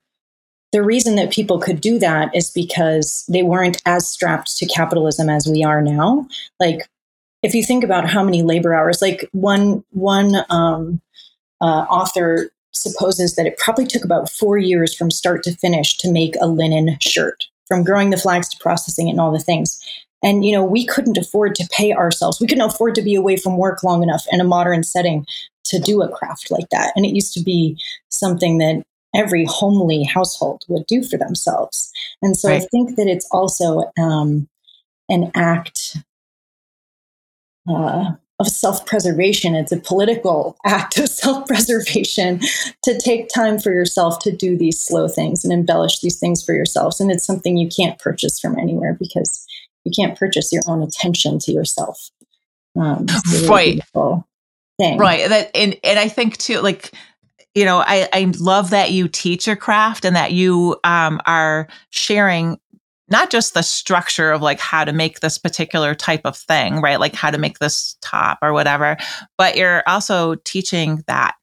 the 0.72 0.84
reason 0.84 1.16
that 1.16 1.32
people 1.32 1.60
could 1.60 1.80
do 1.80 2.00
that 2.00 2.36
is 2.36 2.50
because 2.50 3.26
they 3.30 3.44
weren't 3.44 3.82
as 3.86 4.10
strapped 4.10 4.58
to 4.58 4.66
capitalism 4.66 5.30
as 5.30 5.48
we 5.48 5.64
are 5.64 5.82
now. 5.82 6.28
Like, 6.60 6.90
if 7.44 7.54
you 7.54 7.64
think 7.64 7.84
about 7.84 8.10
how 8.10 8.24
many 8.24 8.42
labor 8.42 8.74
hours, 8.74 9.02
like 9.02 9.30
one 9.32 9.84
one 9.92 10.44
um, 10.50 11.00
uh, 11.62 11.86
author 11.90 12.50
supposes 12.74 13.36
that 13.36 13.46
it 13.46 13.58
probably 13.58 13.86
took 13.86 14.04
about 14.04 14.30
four 14.30 14.58
years 14.58 14.96
from 14.96 15.12
start 15.12 15.44
to 15.44 15.56
finish 15.56 15.98
to 15.98 16.12
make 16.12 16.36
a 16.42 16.48
linen 16.48 16.98
shirt, 17.00 17.46
from 17.68 17.84
growing 17.84 18.10
the 18.10 18.18
flax 18.18 18.50
to 18.50 18.58
processing 18.60 19.08
it 19.08 19.12
and 19.12 19.22
all 19.22 19.32
the 19.32 19.40
things. 19.40 19.80
And, 20.24 20.46
you 20.46 20.54
know, 20.54 20.64
we 20.64 20.86
couldn't 20.86 21.18
afford 21.18 21.54
to 21.56 21.68
pay 21.72 21.94
ourselves. 21.94 22.40
We 22.40 22.48
couldn't 22.48 22.64
afford 22.64 22.96
to 22.96 23.02
be 23.02 23.16
away 23.16 23.36
from 23.36 23.58
work 23.58 23.84
long 23.84 24.04
enough 24.04 24.26
in 24.32 24.40
a 24.40 24.46
modern 24.46 24.84
setting 24.84 25.26
to 25.66 25.80
do 25.80 26.02
a 26.02 26.10
craft 26.10 26.50
like 26.50 26.70
that. 26.72 26.94
And 26.96 27.06
it 27.06 27.14
used 27.14 27.34
to 27.34 27.44
be 27.44 27.78
something 28.10 28.58
that 28.60 28.84
every 29.14 29.46
homely 29.46 30.04
household 30.04 30.64
would 30.68 30.86
do 30.88 31.04
for 31.04 31.18
themselves. 31.18 31.92
And 32.22 32.36
so 32.36 32.50
right. 32.50 32.62
I 32.62 32.66
think 32.66 32.96
that 32.96 33.08
it's 33.08 33.28
also 33.32 33.92
um, 34.00 34.48
an 35.10 35.32
act 35.36 35.98
uh, 37.70 38.14
of 38.46 38.52
self 38.52 38.86
preservation. 38.86 39.56
It's 39.56 39.72
a 39.72 39.80
political 39.80 40.58
act 40.66 40.98
of 40.98 41.10
self 41.10 41.48
preservation 41.48 42.40
to 42.84 42.98
take 43.00 43.30
time 43.30 43.60
for 43.60 43.72
yourself 43.72 44.20
to 44.20 44.32
do 44.32 44.58
these 44.58 44.80
slow 44.80 45.08
things 45.08 45.44
and 45.44 45.54
embellish 45.54 46.02
these 46.02 46.20
things 46.20 46.44
for 46.44 46.54
yourselves. 46.54 47.00
And 47.00 47.12
it's 47.12 47.26
something 47.26 47.58
you 47.58 47.70
can't 47.70 48.00
purchase 48.00 48.40
from 48.40 48.58
anywhere 48.60 48.96
because 49.00 49.46
you 49.86 49.92
can't 49.96 50.18
purchase 50.18 50.52
your 50.52 50.64
own 50.68 50.82
attention 50.82 51.40
to 51.40 51.52
yourself. 51.52 52.10
Um, 52.80 53.08
really 53.32 53.48
right. 53.48 53.82
Thing. 54.80 54.98
Right. 54.98 55.30
That, 55.30 55.52
and, 55.56 55.78
and 55.84 56.00
I 56.00 56.08
think 56.08 56.38
too, 56.38 56.60
like, 56.60 56.92
you 57.54 57.64
know, 57.64 57.78
I, 57.78 58.10
I 58.12 58.34
love 58.40 58.72
that 58.72 58.92
you 58.92 59.08
teach 59.08 59.46
your 59.46 59.56
craft 59.56 60.04
and 60.04 60.16
that 60.16 60.32
you 60.32 60.78
um, 60.84 61.22
are 61.28 61.68
sharing 61.92 62.60
not 63.14 63.30
just 63.30 63.54
the 63.54 63.62
structure 63.62 64.32
of 64.32 64.42
like 64.42 64.60
how 64.60 64.84
to 64.84 64.92
make 64.92 65.20
this 65.20 65.38
particular 65.38 65.94
type 65.94 66.22
of 66.26 66.36
thing, 66.36 66.82
right? 66.82 67.00
Like 67.00 67.14
how 67.14 67.30
to 67.30 67.38
make 67.38 67.60
this 67.60 67.96
top 68.02 68.40
or 68.42 68.54
whatever, 68.54 68.98
but 69.38 69.56
you're 69.56 69.84
also 69.86 70.34
teaching 70.44 71.04
that, 71.06 71.36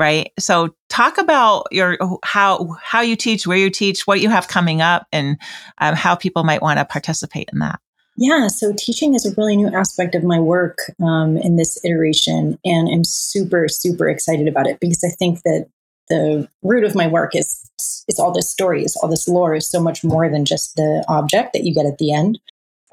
right? 0.00 0.32
So 0.36 0.74
talk 0.88 1.16
about 1.16 1.68
your 1.70 1.96
how 2.24 2.76
how 2.82 3.02
you 3.02 3.14
teach, 3.14 3.46
where 3.46 3.56
you 3.56 3.70
teach, 3.70 4.04
what 4.08 4.20
you 4.20 4.28
have 4.30 4.48
coming 4.48 4.82
up, 4.82 5.06
and 5.12 5.38
um, 5.78 5.94
how 5.94 6.16
people 6.16 6.42
might 6.42 6.60
want 6.60 6.80
to 6.80 6.84
participate 6.84 7.50
in 7.52 7.60
that. 7.60 7.78
Yeah, 8.16 8.48
so 8.48 8.72
teaching 8.76 9.14
is 9.14 9.24
a 9.24 9.34
really 9.36 9.56
new 9.56 9.68
aspect 9.68 10.16
of 10.16 10.24
my 10.24 10.40
work 10.40 10.78
um, 11.00 11.36
in 11.36 11.54
this 11.54 11.78
iteration, 11.84 12.58
and 12.64 12.88
I'm 12.88 13.04
super, 13.04 13.68
super 13.68 14.08
excited 14.08 14.48
about 14.48 14.66
it 14.66 14.80
because 14.80 15.04
I 15.04 15.10
think 15.10 15.42
that 15.42 15.68
the 16.08 16.48
root 16.62 16.82
of 16.82 16.96
my 16.96 17.06
work 17.06 17.36
is 17.36 17.65
it's 18.08 18.18
all 18.18 18.32
this 18.32 18.50
stories, 18.50 18.96
all 18.96 19.08
this 19.08 19.28
lore 19.28 19.54
is 19.54 19.68
so 19.68 19.80
much 19.80 20.04
more 20.04 20.28
than 20.28 20.44
just 20.44 20.76
the 20.76 21.04
object 21.08 21.52
that 21.52 21.64
you 21.64 21.74
get 21.74 21.86
at 21.86 21.98
the 21.98 22.12
end. 22.12 22.38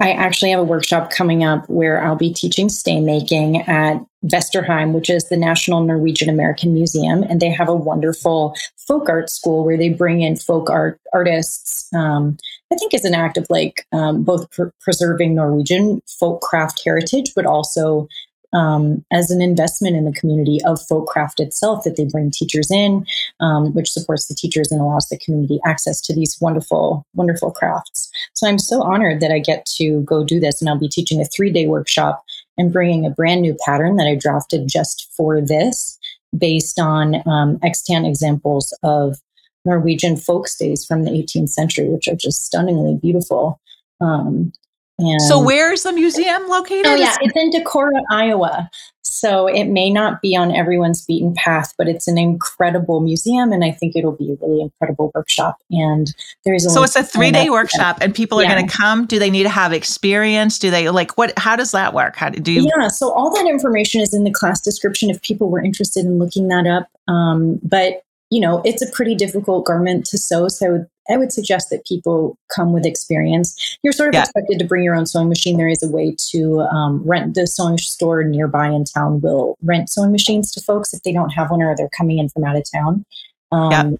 I 0.00 0.10
actually 0.10 0.50
have 0.50 0.60
a 0.60 0.64
workshop 0.64 1.10
coming 1.10 1.44
up 1.44 1.68
where 1.68 2.02
I'll 2.02 2.16
be 2.16 2.32
teaching 2.32 2.68
stay 2.68 3.00
making 3.00 3.62
at 3.62 4.04
Vesterheim, 4.24 4.92
which 4.92 5.08
is 5.08 5.28
the 5.28 5.36
National 5.36 5.84
Norwegian 5.84 6.28
American 6.28 6.74
Museum, 6.74 7.22
and 7.22 7.40
they 7.40 7.50
have 7.50 7.68
a 7.68 7.76
wonderful 7.76 8.56
folk 8.88 9.08
art 9.08 9.30
school 9.30 9.64
where 9.64 9.76
they 9.76 9.90
bring 9.90 10.22
in 10.22 10.36
folk 10.36 10.68
art 10.68 11.00
artists. 11.12 11.88
Um, 11.94 12.36
I 12.72 12.76
think 12.76 12.92
is 12.92 13.04
an 13.04 13.14
act 13.14 13.36
of 13.36 13.46
like 13.50 13.86
um, 13.92 14.24
both 14.24 14.50
pr- 14.50 14.70
preserving 14.80 15.36
Norwegian 15.36 16.00
folk 16.18 16.40
craft 16.40 16.82
heritage, 16.84 17.32
but 17.36 17.46
also 17.46 18.08
um, 18.54 19.04
as 19.12 19.30
an 19.30 19.42
investment 19.42 19.96
in 19.96 20.04
the 20.04 20.12
community 20.12 20.60
of 20.64 20.80
folk 20.86 21.08
craft 21.08 21.40
itself 21.40 21.84
that 21.84 21.96
they 21.96 22.04
bring 22.04 22.30
teachers 22.30 22.70
in, 22.70 23.04
um, 23.40 23.74
which 23.74 23.90
supports 23.90 24.26
the 24.26 24.34
teachers 24.34 24.70
and 24.70 24.80
allows 24.80 25.08
the 25.08 25.18
community 25.18 25.60
access 25.66 26.00
to 26.02 26.14
these 26.14 26.40
wonderful, 26.40 27.04
wonderful 27.14 27.50
crafts. 27.50 28.10
So 28.34 28.46
I'm 28.46 28.58
so 28.58 28.82
honored 28.82 29.20
that 29.20 29.32
I 29.32 29.40
get 29.40 29.66
to 29.76 30.00
go 30.02 30.24
do 30.24 30.40
this, 30.40 30.60
and 30.60 30.68
I'll 30.68 30.78
be 30.78 30.88
teaching 30.88 31.20
a 31.20 31.24
three 31.24 31.50
day 31.50 31.66
workshop 31.66 32.24
and 32.56 32.72
bringing 32.72 33.04
a 33.04 33.10
brand 33.10 33.42
new 33.42 33.56
pattern 33.64 33.96
that 33.96 34.06
I 34.06 34.14
drafted 34.14 34.68
just 34.68 35.12
for 35.16 35.40
this, 35.40 35.98
based 36.36 36.78
on 36.78 37.16
um, 37.28 37.58
extant 37.62 38.06
examples 38.06 38.76
of 38.82 39.18
Norwegian 39.64 40.16
folk 40.16 40.46
stays 40.46 40.84
from 40.84 41.04
the 41.04 41.10
18th 41.10 41.48
century, 41.48 41.88
which 41.88 42.06
are 42.06 42.16
just 42.16 42.44
stunningly 42.44 42.98
beautiful. 43.00 43.60
Um, 44.00 44.52
and 44.98 45.20
so 45.22 45.40
where's 45.40 45.82
the 45.82 45.92
museum 45.92 46.48
located? 46.48 46.86
Oh 46.86 46.94
yeah, 46.94 47.16
it's 47.20 47.36
in 47.36 47.50
Decorah, 47.50 48.02
Iowa. 48.10 48.70
So 49.02 49.46
it 49.46 49.64
may 49.64 49.90
not 49.90 50.22
be 50.22 50.34
on 50.36 50.54
everyone's 50.54 51.04
beaten 51.04 51.34
path, 51.34 51.74
but 51.76 51.88
it's 51.88 52.08
an 52.08 52.16
incredible 52.16 53.00
museum, 53.00 53.52
and 53.52 53.64
I 53.64 53.70
think 53.70 53.96
it'll 53.96 54.12
be 54.12 54.32
a 54.32 54.36
really 54.44 54.62
incredible 54.62 55.10
workshop. 55.14 55.58
And 55.70 56.14
there's 56.44 56.64
a 56.64 56.70
so 56.70 56.82
it's 56.82 56.96
a 56.96 57.02
three 57.02 57.30
day 57.32 57.50
workshop, 57.50 57.98
and 58.00 58.14
people 58.14 58.40
are 58.40 58.46
going 58.46 58.66
to 58.66 58.72
come. 58.72 59.06
Do 59.06 59.18
they 59.18 59.30
need 59.30 59.42
to 59.42 59.48
have 59.48 59.72
experience? 59.72 60.58
Do 60.58 60.70
they 60.70 60.88
like 60.88 61.18
what? 61.18 61.36
How 61.36 61.56
does 61.56 61.72
that 61.72 61.92
work? 61.92 62.16
How 62.16 62.30
do 62.30 62.52
you? 62.52 62.70
Yeah, 62.76 62.88
so 62.88 63.12
all 63.12 63.34
that 63.34 63.46
information 63.46 64.00
is 64.00 64.14
in 64.14 64.24
the 64.24 64.32
class 64.32 64.60
description 64.60 65.10
if 65.10 65.20
people 65.22 65.50
were 65.50 65.62
interested 65.62 66.04
in 66.06 66.18
looking 66.18 66.48
that 66.48 66.66
up. 66.66 66.88
Um, 67.12 67.60
but 67.62 68.04
you 68.34 68.40
know, 68.40 68.60
it's 68.64 68.82
a 68.82 68.90
pretty 68.90 69.14
difficult 69.14 69.64
garment 69.64 70.04
to 70.06 70.18
sew, 70.18 70.48
so 70.48 70.84
I 71.08 71.16
would 71.16 71.32
suggest 71.32 71.70
that 71.70 71.86
people 71.86 72.36
come 72.52 72.72
with 72.72 72.84
experience. 72.84 73.78
You're 73.84 73.92
sort 73.92 74.08
of 74.08 74.14
yeah. 74.14 74.22
expected 74.22 74.58
to 74.58 74.64
bring 74.64 74.82
your 74.82 74.96
own 74.96 75.06
sewing 75.06 75.28
machine. 75.28 75.56
There 75.56 75.68
is 75.68 75.84
a 75.84 75.88
way 75.88 76.16
to 76.30 76.62
um, 76.62 77.00
rent 77.04 77.36
the 77.36 77.46
sewing 77.46 77.78
store 77.78 78.24
nearby 78.24 78.70
in 78.70 78.82
town 78.82 79.20
will 79.20 79.56
rent 79.62 79.88
sewing 79.88 80.10
machines 80.10 80.50
to 80.50 80.60
folks 80.60 80.92
if 80.92 81.04
they 81.04 81.12
don't 81.12 81.30
have 81.30 81.52
one 81.52 81.62
or 81.62 81.76
they're 81.76 81.88
coming 81.96 82.18
in 82.18 82.28
from 82.28 82.42
out 82.42 82.56
of 82.56 82.64
town. 82.68 83.04
Um, 83.52 83.70
yeah. 83.70 83.90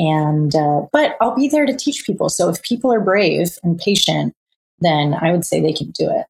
And 0.00 0.56
uh, 0.56 0.80
but 0.90 1.16
I'll 1.20 1.36
be 1.36 1.46
there 1.46 1.64
to 1.64 1.76
teach 1.76 2.04
people. 2.04 2.30
So 2.30 2.48
if 2.48 2.60
people 2.64 2.92
are 2.92 3.00
brave 3.00 3.58
and 3.62 3.78
patient, 3.78 4.34
then 4.80 5.14
I 5.14 5.30
would 5.30 5.44
say 5.44 5.60
they 5.60 5.72
can 5.72 5.92
do 5.92 6.10
it. 6.10 6.26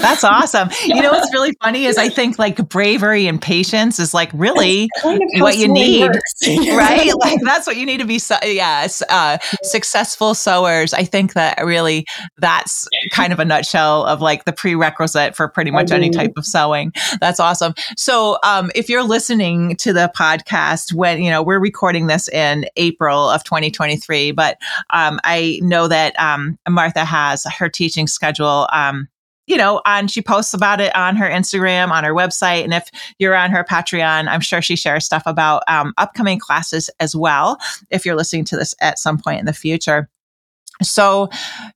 That's 0.00 0.24
awesome. 0.24 0.70
yeah. 0.84 0.96
You 1.00 1.06
know 1.06 1.12
what's 1.12 1.32
really 1.32 1.54
funny 1.62 1.86
is 1.86 1.96
I 1.96 2.10
think 2.10 2.38
like 2.38 2.68
bravery 2.68 3.26
and 3.26 3.40
patience 3.40 3.98
is 3.98 4.12
like 4.12 4.30
really 4.34 4.90
kind 5.00 5.18
of 5.22 5.40
what 5.40 5.56
you 5.56 5.66
need, 5.66 6.10
right? 6.68 7.10
Like 7.18 7.40
that's 7.42 7.66
what 7.66 7.76
you 7.78 7.86
need 7.86 8.00
to 8.00 8.04
be. 8.04 8.18
So- 8.18 8.36
yes, 8.44 9.02
uh, 9.08 9.38
successful 9.62 10.34
sewers. 10.34 10.92
I 10.92 11.04
think 11.04 11.32
that 11.34 11.64
really 11.64 12.04
that's 12.36 12.86
kind 13.12 13.32
of 13.32 13.38
a 13.40 13.46
nutshell 13.46 14.04
of 14.04 14.20
like 14.20 14.44
the 14.44 14.52
prerequisite 14.52 15.34
for 15.34 15.48
pretty 15.48 15.70
much 15.70 15.90
any 15.90 16.10
type 16.10 16.32
of 16.36 16.44
sewing. 16.44 16.92
That's 17.20 17.40
awesome. 17.40 17.72
So 17.96 18.36
um, 18.44 18.70
if 18.74 18.90
you're 18.90 19.02
listening 19.04 19.76
to 19.76 19.94
the 19.94 20.12
podcast 20.14 20.92
when 20.92 21.22
you 21.22 21.30
know 21.30 21.42
we're 21.42 21.60
recording 21.60 22.08
this 22.08 22.28
in 22.28 22.66
April 22.76 23.30
of 23.30 23.42
2023, 23.44 24.32
but 24.32 24.58
um, 24.90 25.18
I 25.24 25.60
know 25.62 25.88
that 25.88 26.18
um, 26.20 26.58
Martha 26.68 27.06
has 27.06 27.44
her 27.58 27.70
teaching 27.70 28.06
schedule 28.06 28.68
um, 28.72 29.08
you 29.50 29.56
know, 29.56 29.82
and 29.84 30.08
she 30.08 30.22
posts 30.22 30.54
about 30.54 30.80
it 30.80 30.94
on 30.94 31.16
her 31.16 31.28
Instagram, 31.28 31.90
on 31.90 32.04
her 32.04 32.14
website. 32.14 32.62
And 32.62 32.72
if 32.72 32.88
you're 33.18 33.34
on 33.34 33.50
her 33.50 33.64
Patreon, 33.64 34.28
I'm 34.28 34.40
sure 34.40 34.62
she 34.62 34.76
shares 34.76 35.04
stuff 35.04 35.24
about 35.26 35.64
um, 35.66 35.92
upcoming 35.98 36.38
classes 36.38 36.88
as 37.00 37.16
well, 37.16 37.58
if 37.90 38.06
you're 38.06 38.14
listening 38.14 38.44
to 38.44 38.56
this 38.56 38.76
at 38.80 39.00
some 39.00 39.18
point 39.18 39.40
in 39.40 39.46
the 39.46 39.52
future. 39.52 40.08
So, 40.82 41.28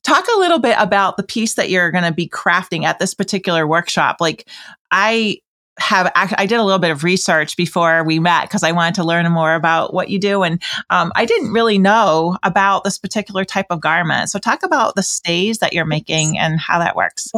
talk 0.04 0.24
a 0.34 0.38
little 0.38 0.60
bit 0.60 0.76
about 0.78 1.16
the 1.16 1.24
piece 1.24 1.54
that 1.54 1.68
you're 1.68 1.90
going 1.90 2.04
to 2.04 2.12
be 2.12 2.28
crafting 2.28 2.84
at 2.84 3.00
this 3.00 3.12
particular 3.12 3.66
workshop. 3.66 4.16
Like, 4.20 4.48
I 4.92 5.38
have 5.78 6.10
I 6.14 6.46
did 6.46 6.58
a 6.58 6.62
little 6.62 6.78
bit 6.78 6.90
of 6.90 7.02
research 7.02 7.56
before 7.56 8.04
we 8.04 8.18
met 8.20 8.42
because 8.42 8.62
I 8.62 8.72
wanted 8.72 8.94
to 8.96 9.04
learn 9.04 9.30
more 9.32 9.54
about 9.54 9.92
what 9.92 10.08
you 10.08 10.18
do, 10.18 10.42
and 10.42 10.62
um, 10.90 11.12
I 11.16 11.24
didn't 11.24 11.52
really 11.52 11.78
know 11.78 12.38
about 12.42 12.84
this 12.84 12.98
particular 12.98 13.44
type 13.44 13.66
of 13.70 13.80
garment. 13.80 14.30
So, 14.30 14.38
talk 14.38 14.62
about 14.62 14.94
the 14.94 15.02
stays 15.02 15.58
that 15.58 15.72
you're 15.72 15.84
making 15.84 16.38
and 16.38 16.60
how 16.60 16.78
that 16.78 16.94
works. 16.94 17.30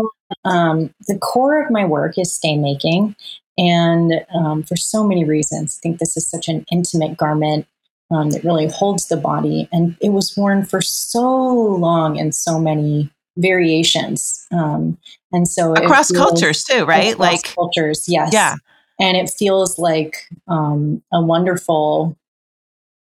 Um, 0.44 0.92
the 1.06 1.18
core 1.18 1.62
of 1.62 1.70
my 1.70 1.84
work 1.84 2.18
is 2.18 2.32
stay 2.32 2.56
making, 2.56 3.16
and 3.56 4.12
um, 4.34 4.62
for 4.62 4.76
so 4.76 5.06
many 5.06 5.24
reasons, 5.24 5.78
I 5.78 5.82
think 5.82 5.98
this 5.98 6.16
is 6.16 6.26
such 6.26 6.48
an 6.48 6.64
intimate 6.70 7.16
garment 7.16 7.66
um, 8.10 8.30
that 8.30 8.44
really 8.44 8.68
holds 8.68 9.08
the 9.08 9.16
body, 9.16 9.68
and 9.72 9.96
it 10.02 10.10
was 10.10 10.36
worn 10.36 10.64
for 10.64 10.82
so 10.82 11.22
long 11.22 12.16
in 12.16 12.32
so 12.32 12.58
many 12.58 13.10
variations. 13.36 14.46
Um, 14.52 14.98
and 15.32 15.46
so 15.46 15.74
across 15.74 16.10
feels, 16.10 16.24
cultures 16.30 16.64
too, 16.64 16.84
right? 16.84 17.18
Like 17.18 17.54
cultures, 17.54 18.08
yes. 18.08 18.30
Yeah. 18.32 18.56
And 18.98 19.16
it 19.16 19.28
feels 19.28 19.78
like 19.78 20.16
um, 20.48 21.02
a 21.12 21.22
wonderful 21.22 22.16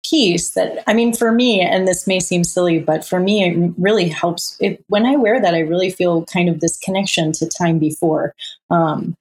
piece 0.08 0.50
that, 0.50 0.82
I 0.86 0.94
mean, 0.94 1.14
for 1.14 1.32
me, 1.32 1.60
and 1.60 1.86
this 1.86 2.06
may 2.06 2.18
seem 2.18 2.44
silly, 2.44 2.78
but 2.78 3.04
for 3.04 3.20
me, 3.20 3.44
it 3.44 3.72
really 3.78 4.08
helps. 4.08 4.56
It, 4.58 4.82
when 4.88 5.06
I 5.06 5.16
wear 5.16 5.40
that, 5.40 5.54
I 5.54 5.60
really 5.60 5.90
feel 5.90 6.24
kind 6.24 6.48
of 6.48 6.60
this 6.60 6.78
connection 6.78 7.32
to 7.32 7.48
time 7.48 7.78
before. 7.78 8.34
Um, 8.70 9.16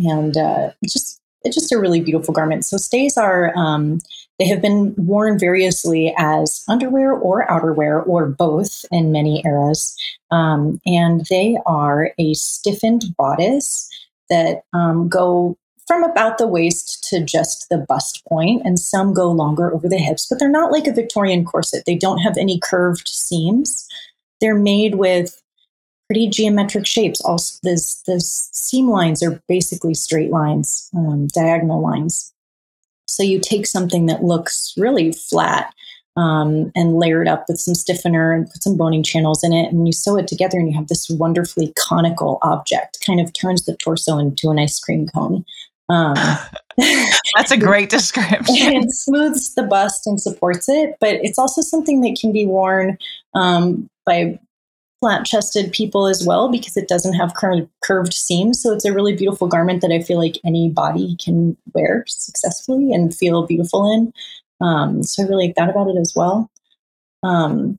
and 0.00 0.36
uh, 0.36 0.72
just, 0.84 1.20
it's 1.44 1.54
just 1.54 1.72
a 1.72 1.78
really 1.78 2.00
beautiful 2.00 2.34
garment. 2.34 2.64
So 2.64 2.76
stays 2.76 3.16
are, 3.16 3.56
um, 3.56 4.00
they 4.38 4.46
have 4.46 4.62
been 4.62 4.94
worn 4.96 5.38
variously 5.38 6.14
as 6.16 6.64
underwear 6.68 7.12
or 7.12 7.46
outerwear 7.46 8.06
or 8.06 8.26
both 8.26 8.84
in 8.92 9.10
many 9.10 9.42
eras. 9.44 9.96
Um, 10.30 10.80
and 10.86 11.26
they 11.28 11.56
are 11.66 12.12
a 12.18 12.34
stiffened 12.34 13.16
bodice 13.16 13.88
that 14.30 14.62
um, 14.72 15.08
go 15.08 15.56
from 15.88 16.04
about 16.04 16.36
the 16.36 16.46
waist 16.46 17.02
to 17.08 17.24
just 17.24 17.68
the 17.70 17.78
bust 17.78 18.22
point, 18.28 18.60
and 18.64 18.78
some 18.78 19.14
go 19.14 19.30
longer 19.30 19.72
over 19.72 19.88
the 19.88 19.96
hips, 19.96 20.26
but 20.28 20.38
they're 20.38 20.50
not 20.50 20.70
like 20.70 20.86
a 20.86 20.92
Victorian 20.92 21.46
corset. 21.46 21.84
They 21.86 21.96
don't 21.96 22.18
have 22.18 22.36
any 22.36 22.60
curved 22.62 23.08
seams. 23.08 23.88
They're 24.40 24.54
made 24.54 24.96
with 24.96 25.42
pretty 26.06 26.28
geometric 26.28 26.86
shapes. 26.86 27.22
Also, 27.22 27.58
the 27.62 28.20
seam 28.20 28.88
lines 28.88 29.22
are 29.22 29.42
basically 29.48 29.94
straight 29.94 30.30
lines, 30.30 30.90
um, 30.94 31.26
diagonal 31.28 31.80
lines. 31.80 32.34
So 33.08 33.22
you 33.22 33.40
take 33.40 33.66
something 33.66 34.06
that 34.06 34.22
looks 34.22 34.74
really 34.76 35.12
flat 35.12 35.74
um, 36.16 36.72
and 36.74 36.98
layer 36.98 37.22
it 37.22 37.28
up 37.28 37.44
with 37.48 37.58
some 37.58 37.74
stiffener 37.74 38.32
and 38.32 38.50
put 38.50 38.62
some 38.62 38.76
boning 38.76 39.02
channels 39.02 39.42
in 39.44 39.52
it. 39.52 39.72
And 39.72 39.86
you 39.86 39.92
sew 39.92 40.16
it 40.16 40.26
together 40.26 40.58
and 40.58 40.68
you 40.68 40.76
have 40.76 40.88
this 40.88 41.08
wonderfully 41.08 41.72
conical 41.78 42.38
object, 42.42 42.98
kind 43.06 43.20
of 43.20 43.32
turns 43.32 43.64
the 43.64 43.76
torso 43.76 44.18
into 44.18 44.50
an 44.50 44.58
ice 44.58 44.78
cream 44.78 45.06
cone. 45.08 45.44
Um, 45.88 46.16
That's 47.36 47.50
a 47.50 47.56
great 47.58 47.88
description. 47.88 48.44
it 48.48 48.92
smooths 48.92 49.54
the 49.54 49.62
bust 49.62 50.06
and 50.06 50.20
supports 50.20 50.68
it, 50.68 50.96
but 51.00 51.14
it's 51.22 51.38
also 51.38 51.62
something 51.62 52.00
that 52.02 52.18
can 52.20 52.32
be 52.32 52.46
worn 52.46 52.98
um, 53.34 53.88
by 54.04 54.38
flat 55.00 55.24
chested 55.24 55.72
people 55.72 56.06
as 56.06 56.26
well 56.26 56.50
because 56.50 56.76
it 56.76 56.88
doesn't 56.88 57.14
have 57.14 57.34
cur- 57.34 57.68
curved 57.82 58.12
seams. 58.12 58.60
So 58.60 58.72
it's 58.72 58.84
a 58.84 58.92
really 58.92 59.14
beautiful 59.14 59.46
garment 59.46 59.80
that 59.82 59.92
I 59.92 60.00
feel 60.00 60.18
like 60.18 60.38
any 60.44 60.70
body 60.70 61.16
can 61.22 61.56
wear 61.72 62.04
successfully 62.08 62.92
and 62.92 63.14
feel 63.14 63.46
beautiful 63.46 63.92
in. 63.92 64.12
Um, 64.60 65.02
so 65.02 65.22
I 65.22 65.26
really 65.26 65.46
like 65.46 65.56
that 65.56 65.70
about 65.70 65.88
it 65.88 65.98
as 66.00 66.14
well. 66.16 66.50
Um, 67.22 67.78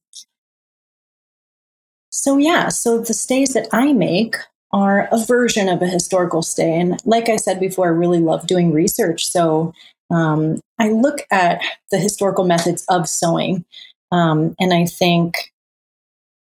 so 2.09 2.37
yeah, 2.37 2.69
so 2.69 2.99
the 2.99 3.13
stays 3.13 3.53
that 3.53 3.67
I 3.71 3.93
make 3.93 4.35
are 4.71 5.07
a 5.11 5.23
version 5.25 5.67
of 5.69 5.81
a 5.81 5.87
historical 5.87 6.41
stay, 6.41 6.79
and 6.79 6.99
like 7.05 7.29
I 7.29 7.37
said 7.37 7.59
before, 7.59 7.87
I 7.87 7.91
really 7.91 8.19
love 8.19 8.45
doing 8.45 8.73
research. 8.73 9.25
So 9.25 9.73
um, 10.11 10.59
I 10.79 10.89
look 10.89 11.19
at 11.31 11.61
the 11.91 11.97
historical 11.97 12.45
methods 12.45 12.85
of 12.89 13.07
sewing, 13.07 13.65
um, 14.11 14.55
and 14.59 14.73
I 14.73 14.85
think 14.85 15.51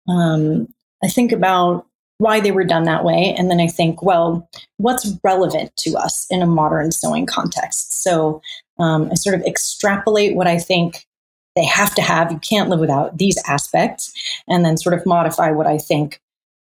um, 0.07 0.67
I 1.03 1.07
think 1.07 1.31
about 1.31 1.85
why 2.17 2.39
they 2.39 2.51
were 2.51 2.63
done 2.63 2.83
that 2.83 3.03
way, 3.03 3.33
and 3.37 3.49
then 3.49 3.59
I 3.59 3.67
think, 3.67 4.03
well, 4.03 4.47
what's 4.77 5.11
relevant 5.23 5.75
to 5.77 5.97
us 5.97 6.27
in 6.29 6.41
a 6.41 6.47
modern 6.47 6.91
sewing 6.91 7.25
context? 7.25 8.03
So 8.03 8.41
um, 8.77 9.09
I 9.11 9.15
sort 9.15 9.35
of 9.35 9.41
extrapolate 9.41 10.35
what 10.35 10.47
I 10.47 10.59
think 10.59 11.07
they 11.55 11.65
have 11.65 11.95
to 11.95 12.01
have. 12.01 12.31
You 12.31 12.39
can't 12.39 12.69
live 12.69 12.79
without 12.79 13.17
these 13.17 13.41
aspects, 13.47 14.13
and 14.47 14.63
then 14.63 14.77
sort 14.77 14.93
of 14.93 15.05
modify 15.05 15.51
what 15.51 15.67
I 15.67 15.77
think 15.77 16.21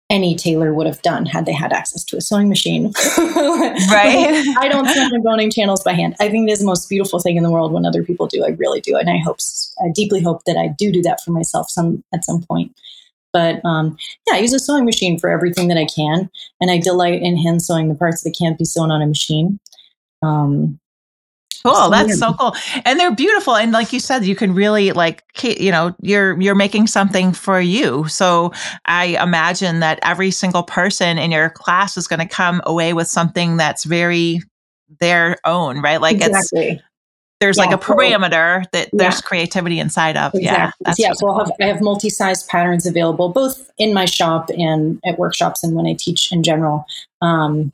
any 0.10 0.36
tailor 0.36 0.74
would 0.74 0.86
have 0.86 1.02
done 1.02 1.26
had 1.26 1.46
they 1.46 1.54
had 1.54 1.74
access 1.74 2.04
to 2.04 2.18
a 2.18 2.22
sewing 2.22 2.48
machine. 2.48 2.86
right. 3.18 4.56
I 4.60 4.68
don't 4.72 4.88
sew 4.88 5.10
my 5.12 5.18
boning 5.18 5.50
channels 5.50 5.84
by 5.84 5.94
hand. 5.94 6.16
I 6.20 6.30
think 6.30 6.48
it 6.48 6.52
is 6.52 6.60
the 6.60 6.66
most 6.66 6.88
beautiful 6.90 7.20
thing 7.20 7.38
in 7.38 7.44
the 7.44 7.50
world 7.50 7.72
when 7.72 7.86
other 7.86 8.04
people 8.04 8.28
do. 8.28 8.44
I 8.44 8.50
really 8.50 8.82
do, 8.82 8.96
and 8.98 9.10
I 9.10 9.18
hope, 9.18 9.40
I 9.84 9.90
deeply 9.94 10.22
hope 10.22 10.44
that 10.46 10.58
I 10.58 10.68
do 10.68 10.92
do 10.92 11.02
that 11.04 11.22
for 11.24 11.32
myself 11.32 11.70
some 11.70 12.04
at 12.14 12.24
some 12.24 12.44
point. 12.44 12.76
But 13.36 13.60
um, 13.66 13.98
yeah, 14.26 14.36
I 14.36 14.40
use 14.40 14.54
a 14.54 14.60
sewing 14.60 14.86
machine 14.86 15.20
for 15.20 15.30
everything 15.30 15.68
that 15.68 15.78
I 15.78 15.84
can, 15.94 16.30
and 16.62 16.72
I 16.72 16.78
delight 16.78 17.22
in 17.22 17.36
hand 17.36 17.62
sewing 17.62 17.90
the 17.90 17.96
parts 17.96 18.24
that 18.24 18.34
can't 18.40 18.58
be 18.58 18.64
sewn 18.64 18.92
on 18.92 19.02
a 19.02 19.06
machine. 19.06 19.60
Um, 20.22 20.80
Cool. 21.66 21.90
That's 21.90 22.20
so 22.20 22.32
cool. 22.34 22.56
And 22.86 23.00
they're 23.00 23.16
beautiful. 23.16 23.56
And 23.56 23.72
like 23.72 23.92
you 23.92 24.00
said, 24.00 24.24
you 24.24 24.36
can 24.36 24.54
really 24.54 24.92
like, 24.92 25.24
you 25.42 25.72
know, 25.72 25.96
you're, 26.00 26.40
you're 26.40 26.54
making 26.54 26.86
something 26.86 27.34
for 27.34 27.60
you. 27.60 28.08
So 28.08 28.54
I 28.86 29.18
imagine 29.20 29.80
that 29.80 29.98
every 30.04 30.30
single 30.30 30.62
person 30.62 31.18
in 31.18 31.32
your 31.32 31.50
class 31.50 31.98
is 31.98 32.08
going 32.08 32.20
to 32.20 32.28
come 32.28 32.62
away 32.66 32.94
with 32.94 33.08
something 33.08 33.58
that's 33.58 33.84
very 33.84 34.42
their 35.00 35.38
own, 35.44 35.82
right? 35.82 36.00
Like 36.00 36.18
exactly. 36.18 36.68
it's, 36.68 36.84
there's 37.46 37.58
yeah, 37.58 37.66
like 37.66 37.76
a 37.76 37.78
parameter 37.78 38.64
so, 38.64 38.70
that 38.74 38.90
there's 38.92 39.16
yeah. 39.16 39.22
creativity 39.22 39.80
inside 39.80 40.18
of. 40.18 40.34
Exactly. 40.34 40.86
Yeah. 40.88 40.94
yeah. 40.98 41.14
So 41.14 41.28
I'll 41.28 41.40
have, 41.40 41.52
I 41.62 41.66
have 41.66 41.82
multi-sized 41.82 42.48
patterns 42.48 42.86
available 42.86 43.30
both 43.30 43.70
in 43.78 43.94
my 43.94 44.06
shop 44.06 44.50
and 44.58 45.00
at 45.06 45.20
workshops 45.20 45.64
and 45.64 45.76
when 45.76 45.86
I 45.86 45.94
teach 45.94 46.32
in 46.32 46.44
general. 46.44 46.86
Um, 47.22 47.72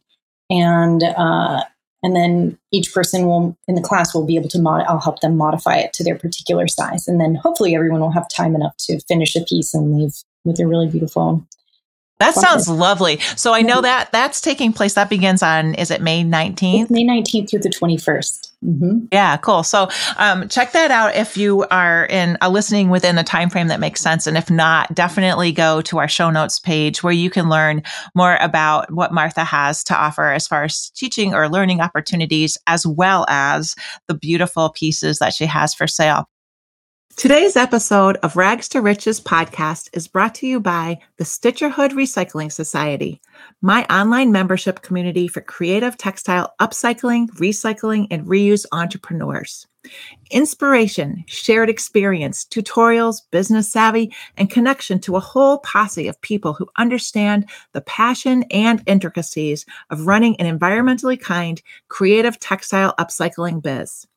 and, 0.49 1.03
uh, 1.03 1.63
and 2.03 2.15
then 2.15 2.57
each 2.71 2.93
person 2.93 3.25
will 3.25 3.55
in 3.67 3.75
the 3.75 3.81
class 3.81 4.13
will 4.13 4.25
be 4.25 4.35
able 4.35 4.49
to 4.49 4.59
mod 4.59 4.83
i'll 4.87 4.99
help 4.99 5.19
them 5.19 5.37
modify 5.37 5.77
it 5.77 5.93
to 5.93 6.03
their 6.03 6.17
particular 6.17 6.67
size 6.67 7.07
and 7.07 7.21
then 7.21 7.35
hopefully 7.35 7.75
everyone 7.75 8.01
will 8.01 8.09
have 8.09 8.27
time 8.27 8.55
enough 8.55 8.75
to 8.77 8.99
finish 9.01 9.35
a 9.35 9.41
piece 9.41 9.75
and 9.75 9.95
leave 9.95 10.15
with 10.43 10.59
a 10.59 10.65
really 10.65 10.87
beautiful 10.87 11.45
that 12.21 12.35
sounds 12.35 12.69
lovely. 12.69 13.19
So 13.35 13.51
I 13.51 13.61
know 13.63 13.81
that 13.81 14.11
that's 14.11 14.41
taking 14.41 14.73
place. 14.73 14.93
That 14.93 15.09
begins 15.09 15.41
on, 15.41 15.73
is 15.73 15.89
it 15.89 16.01
May 16.01 16.23
19th? 16.23 16.83
It's 16.83 16.91
May 16.91 17.03
19th 17.03 17.49
through 17.49 17.59
the 17.61 17.69
21st. 17.69 18.50
Mm-hmm. 18.63 19.05
Yeah, 19.11 19.37
cool. 19.37 19.63
So 19.63 19.89
um, 20.17 20.47
check 20.47 20.71
that 20.73 20.91
out 20.91 21.15
if 21.15 21.35
you 21.35 21.65
are 21.71 22.05
in 22.05 22.37
a 22.41 22.49
listening 22.49 22.89
within 22.89 23.15
the 23.15 23.23
time 23.23 23.49
frame 23.49 23.69
that 23.69 23.79
makes 23.79 24.01
sense. 24.01 24.27
And 24.27 24.37
if 24.37 24.51
not, 24.51 24.93
definitely 24.93 25.51
go 25.51 25.81
to 25.81 25.97
our 25.97 26.07
show 26.07 26.29
notes 26.29 26.59
page 26.59 27.01
where 27.01 27.13
you 27.13 27.31
can 27.31 27.49
learn 27.49 27.81
more 28.13 28.37
about 28.39 28.91
what 28.91 29.13
Martha 29.13 29.43
has 29.43 29.83
to 29.85 29.95
offer 29.95 30.31
as 30.31 30.47
far 30.47 30.63
as 30.63 30.91
teaching 30.91 31.33
or 31.33 31.49
learning 31.49 31.81
opportunities, 31.81 32.55
as 32.67 32.85
well 32.85 33.25
as 33.27 33.75
the 34.07 34.13
beautiful 34.13 34.69
pieces 34.69 35.17
that 35.17 35.33
she 35.33 35.47
has 35.47 35.73
for 35.73 35.87
sale. 35.87 36.27
Today's 37.17 37.55
episode 37.55 38.17
of 38.23 38.35
Rags 38.35 38.69
to 38.69 38.81
Riches 38.81 39.19
podcast 39.19 39.89
is 39.93 40.07
brought 40.07 40.33
to 40.35 40.47
you 40.47 40.59
by 40.59 40.99
the 41.17 41.23
Stitcherhood 41.23 41.91
Recycling 41.91 42.51
Society, 42.51 43.21
my 43.61 43.85
online 43.85 44.31
membership 44.31 44.81
community 44.81 45.27
for 45.27 45.41
creative 45.41 45.95
textile 45.97 46.53
upcycling, 46.59 47.27
recycling, 47.35 48.07
and 48.09 48.25
reuse 48.25 48.65
entrepreneurs. 48.71 49.67
Inspiration, 50.31 51.23
shared 51.27 51.69
experience, 51.69 52.45
tutorials, 52.45 53.21
business 53.31 53.71
savvy, 53.71 54.13
and 54.37 54.49
connection 54.49 54.99
to 54.99 55.15
a 55.15 55.19
whole 55.19 55.59
posse 55.59 56.07
of 56.07 56.21
people 56.21 56.53
who 56.53 56.67
understand 56.77 57.47
the 57.73 57.81
passion 57.81 58.43
and 58.51 58.81
intricacies 58.87 59.65
of 59.89 60.07
running 60.07 60.35
an 60.39 60.59
environmentally 60.59 61.19
kind, 61.19 61.61
creative 61.87 62.39
textile 62.39 62.95
upcycling 62.99 63.61
biz. 63.61 64.07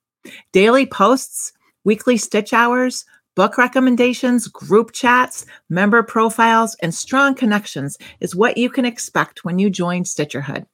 Daily 0.53 0.87
posts, 0.87 1.53
weekly 1.85 2.17
stitch 2.17 2.53
hours, 2.53 3.05
book 3.35 3.59
recommendations, 3.59 4.47
group 4.49 4.93
chats, 4.93 5.45
member 5.69 6.03
profiles, 6.03 6.75
and 6.83 6.95
strong 6.95 7.35
connections 7.35 7.99
is 8.21 8.37
what 8.37 8.57
you 8.57 8.71
can 8.71 8.85
expect 8.85 9.45
when 9.45 9.59
you 9.59 9.71
join 9.71 10.05
Stitcherhood. 10.05 10.67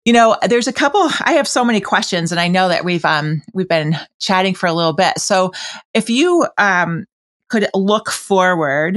You 0.08 0.14
know, 0.14 0.38
there's 0.48 0.66
a 0.66 0.72
couple 0.72 1.02
I 1.20 1.34
have 1.34 1.46
so 1.46 1.62
many 1.62 1.82
questions 1.82 2.32
and 2.32 2.40
I 2.40 2.48
know 2.48 2.70
that 2.70 2.82
we've 2.82 3.04
um 3.04 3.42
we've 3.52 3.68
been 3.68 3.94
chatting 4.18 4.54
for 4.54 4.66
a 4.66 4.72
little 4.72 4.94
bit. 4.94 5.18
So 5.18 5.52
if 5.92 6.08
you 6.08 6.46
um 6.56 7.04
could 7.50 7.68
look 7.74 8.08
forward 8.08 8.96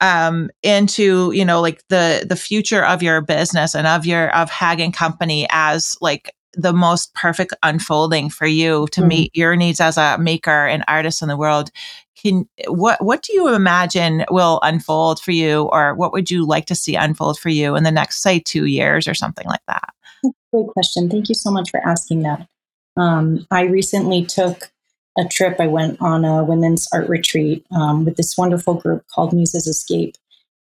um 0.00 0.50
into, 0.64 1.30
you 1.30 1.44
know, 1.44 1.60
like 1.60 1.86
the 1.86 2.26
the 2.28 2.34
future 2.34 2.84
of 2.84 3.00
your 3.00 3.20
business 3.20 3.76
and 3.76 3.86
of 3.86 4.04
your 4.04 4.34
of 4.34 4.50
Hag 4.50 4.80
and 4.80 4.92
Company 4.92 5.46
as 5.50 5.96
like 6.00 6.34
the 6.54 6.72
most 6.72 7.14
perfect 7.14 7.54
unfolding 7.62 8.28
for 8.28 8.48
you 8.48 8.88
to 8.90 9.02
mm-hmm. 9.02 9.08
meet 9.08 9.36
your 9.36 9.54
needs 9.54 9.80
as 9.80 9.96
a 9.96 10.18
maker 10.18 10.66
and 10.66 10.82
artist 10.88 11.22
in 11.22 11.28
the 11.28 11.36
world 11.36 11.70
can 12.20 12.44
what 12.66 13.02
what 13.04 13.22
do 13.22 13.32
you 13.32 13.54
imagine 13.54 14.24
will 14.32 14.58
unfold 14.64 15.20
for 15.20 15.30
you 15.30 15.68
or 15.72 15.94
what 15.94 16.12
would 16.12 16.28
you 16.28 16.44
like 16.44 16.66
to 16.66 16.74
see 16.74 16.96
unfold 16.96 17.38
for 17.38 17.50
you 17.50 17.76
in 17.76 17.84
the 17.84 17.90
next 17.92 18.20
say 18.20 18.40
2 18.40 18.64
years 18.64 19.06
or 19.06 19.14
something 19.14 19.46
like 19.46 19.64
that 19.68 19.94
Great 20.22 20.66
question. 20.68 21.08
Thank 21.08 21.28
you 21.28 21.34
so 21.34 21.50
much 21.50 21.70
for 21.70 21.80
asking 21.86 22.22
that. 22.22 22.46
Um, 22.96 23.46
I 23.50 23.62
recently 23.62 24.24
took 24.24 24.70
a 25.18 25.24
trip. 25.24 25.56
I 25.58 25.66
went 25.66 26.00
on 26.00 26.24
a 26.24 26.44
women's 26.44 26.88
art 26.92 27.08
retreat 27.08 27.64
um, 27.70 28.04
with 28.04 28.16
this 28.16 28.36
wonderful 28.36 28.74
group 28.74 29.04
called 29.08 29.32
Muses 29.32 29.66
Escape. 29.66 30.16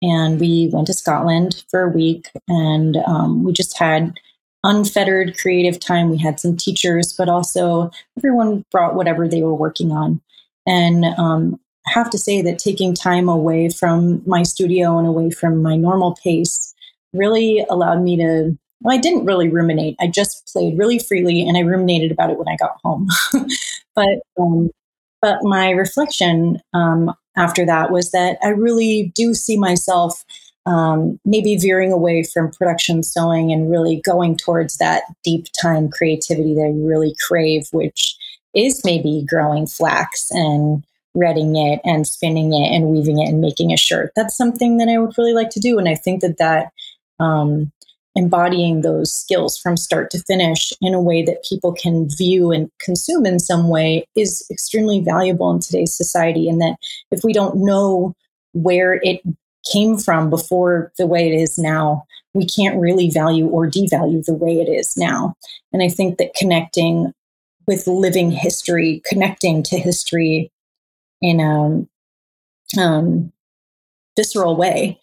And 0.02 0.40
we 0.40 0.70
went 0.74 0.88
to 0.88 0.94
Scotland 0.94 1.64
for 1.70 1.84
a 1.84 1.90
week 1.90 2.30
and 2.48 2.98
um, 3.08 3.44
we 3.44 3.54
just 3.54 3.78
had 3.78 4.20
unfettered 4.64 5.38
creative 5.38 5.80
time. 5.80 6.10
We 6.10 6.18
had 6.18 6.40
some 6.40 6.58
teachers, 6.58 7.14
but 7.14 7.30
also 7.30 7.92
everyone 8.18 8.66
brought 8.72 8.96
whatever 8.96 9.28
they 9.28 9.42
were 9.42 9.54
working 9.54 9.92
on. 9.92 10.22
And 10.66 11.06
um, 11.06 11.60
I 11.88 11.92
have 11.92 12.10
to 12.12 12.18
say 12.18 12.42
that 12.42 12.60
taking 12.60 12.94
time 12.94 13.28
away 13.28 13.70
from 13.70 14.22
my 14.26 14.44
studio 14.44 14.98
and 14.98 15.08
away 15.08 15.32
from 15.32 15.62
my 15.62 15.76
normal 15.76 16.18
pace 16.24 16.74
really 17.14 17.66
allowed 17.70 18.02
me 18.02 18.18
to 18.18 18.58
well, 18.84 18.96
I 18.96 19.00
didn't 19.00 19.26
really 19.26 19.50
ruminate. 19.50 19.96
I 20.00 20.08
just 20.08 20.48
played 20.52 20.78
really 20.78 21.00
freely 21.00 21.48
and 21.48 21.58
I 21.58 21.62
ruminated 21.62 22.12
about 22.12 22.30
it 22.30 22.38
when 22.38 22.48
I 22.48 22.58
got 22.58 22.78
home. 22.84 23.08
but 23.96 24.20
um, 24.40 24.70
but 25.22 25.40
my 25.42 25.72
reflection 25.72 26.62
um, 26.74 27.14
after 27.38 27.66
that 27.66 27.92
was 27.92 28.12
that 28.12 28.38
I 28.44 28.50
really 28.50 29.12
do 29.16 29.34
see 29.34 29.58
myself 29.58 30.24
um, 30.66 31.20
maybe 31.26 31.58
veering 31.58 31.92
away 31.92 32.24
from 32.24 32.52
production 32.52 33.04
sewing 33.04 33.52
and 33.52 33.72
really 33.72 34.02
going 34.04 34.36
towards 34.36 34.78
that 34.78 35.04
deep 35.24 35.48
time 35.62 35.90
creativity 35.90 36.54
that 36.56 36.66
I 36.66 36.88
really 36.88 37.16
crave, 37.28 37.68
which 37.72 38.18
is 38.54 38.84
maybe 38.84 39.26
growing 39.28 39.66
flax 39.66 40.30
and 40.32 40.84
retting 41.16 41.56
it 41.56 41.80
and 41.84 42.08
spinning 42.08 42.54
it 42.54 42.76
and 42.76 42.88
weaving 42.88 43.20
it 43.20 43.30
and 43.30 43.42
making 43.42 43.72
a 43.72 43.78
shirt. 43.78 44.12
That's 44.16 44.36
something 44.36 44.78
that 44.78 44.90
I 44.90 44.98
would 44.98 45.18
really 45.18 45.34
like 45.34 45.50
to 45.52 45.60
do. 45.60 45.78
And 45.80 45.88
I 45.88 45.96
think 45.96 46.22
that 46.22 46.38
that 46.38 46.72
um, 47.20 47.72
embodying 48.16 48.82
those 48.82 49.12
skills 49.12 49.58
from 49.58 49.76
start 49.76 50.12
to 50.12 50.24
finish 50.24 50.72
in 50.82 50.94
a 50.94 51.02
way 51.02 51.24
that 51.24 51.44
people 51.48 51.74
can 51.74 52.08
view 52.10 52.52
and 52.52 52.70
consume 52.80 53.26
in 53.26 53.40
some 53.40 53.70
way 53.70 54.06
is 54.16 54.46
extremely 54.52 55.00
valuable 55.02 55.52
in 55.52 55.60
today's 55.60 55.96
society. 55.96 56.48
And 56.48 56.62
that 56.62 56.76
if 57.12 57.24
we 57.24 57.34
don't 57.34 57.58
know 57.58 58.16
where 58.54 59.00
it 59.02 59.22
came 59.72 59.98
from 59.98 60.30
before 60.30 60.92
the 60.98 61.08
way 61.08 61.28
it 61.32 61.36
is 61.36 61.58
now, 61.58 62.04
we 62.34 62.46
can't 62.46 62.80
really 62.80 63.10
value 63.10 63.48
or 63.48 63.68
devalue 63.68 64.24
the 64.24 64.34
way 64.34 64.54
it 64.54 64.70
is 64.70 64.96
now. 64.98 65.36
And 65.72 65.82
I 65.82 65.90
think 65.90 66.18
that 66.18 66.36
connecting 66.36 67.14
with 67.68 67.88
living 67.88 68.30
history, 68.30 69.02
connecting 69.06 69.64
to 69.64 69.78
history 69.78 70.52
in 71.22 71.40
a 71.40 72.82
um, 72.82 73.32
visceral 74.16 74.56
way 74.56 75.00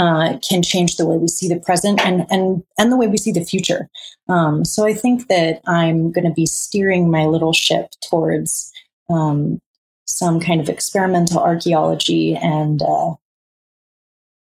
uh, 0.00 0.38
can 0.38 0.62
change 0.62 0.96
the 0.96 1.04
way 1.04 1.18
we 1.18 1.28
see 1.28 1.46
the 1.46 1.60
present 1.60 2.00
and 2.00 2.26
and 2.30 2.62
and 2.78 2.90
the 2.90 2.96
way 2.96 3.06
we 3.06 3.18
see 3.18 3.32
the 3.32 3.44
future. 3.44 3.90
Um, 4.28 4.64
so 4.64 4.86
I 4.86 4.94
think 4.94 5.28
that 5.28 5.60
I'm 5.66 6.10
going 6.10 6.24
to 6.24 6.32
be 6.32 6.46
steering 6.46 7.10
my 7.10 7.26
little 7.26 7.52
ship 7.52 7.90
towards 8.08 8.72
um, 9.10 9.60
some 10.06 10.40
kind 10.40 10.58
of 10.58 10.70
experimental 10.70 11.40
archaeology 11.40 12.34
and 12.34 12.80
uh, 12.80 13.14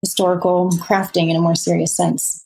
historical 0.04 0.70
crafting 0.74 1.32
in 1.32 1.36
a 1.36 1.41
more 1.41 1.56
serious 1.56 1.96
sense. 1.96 2.46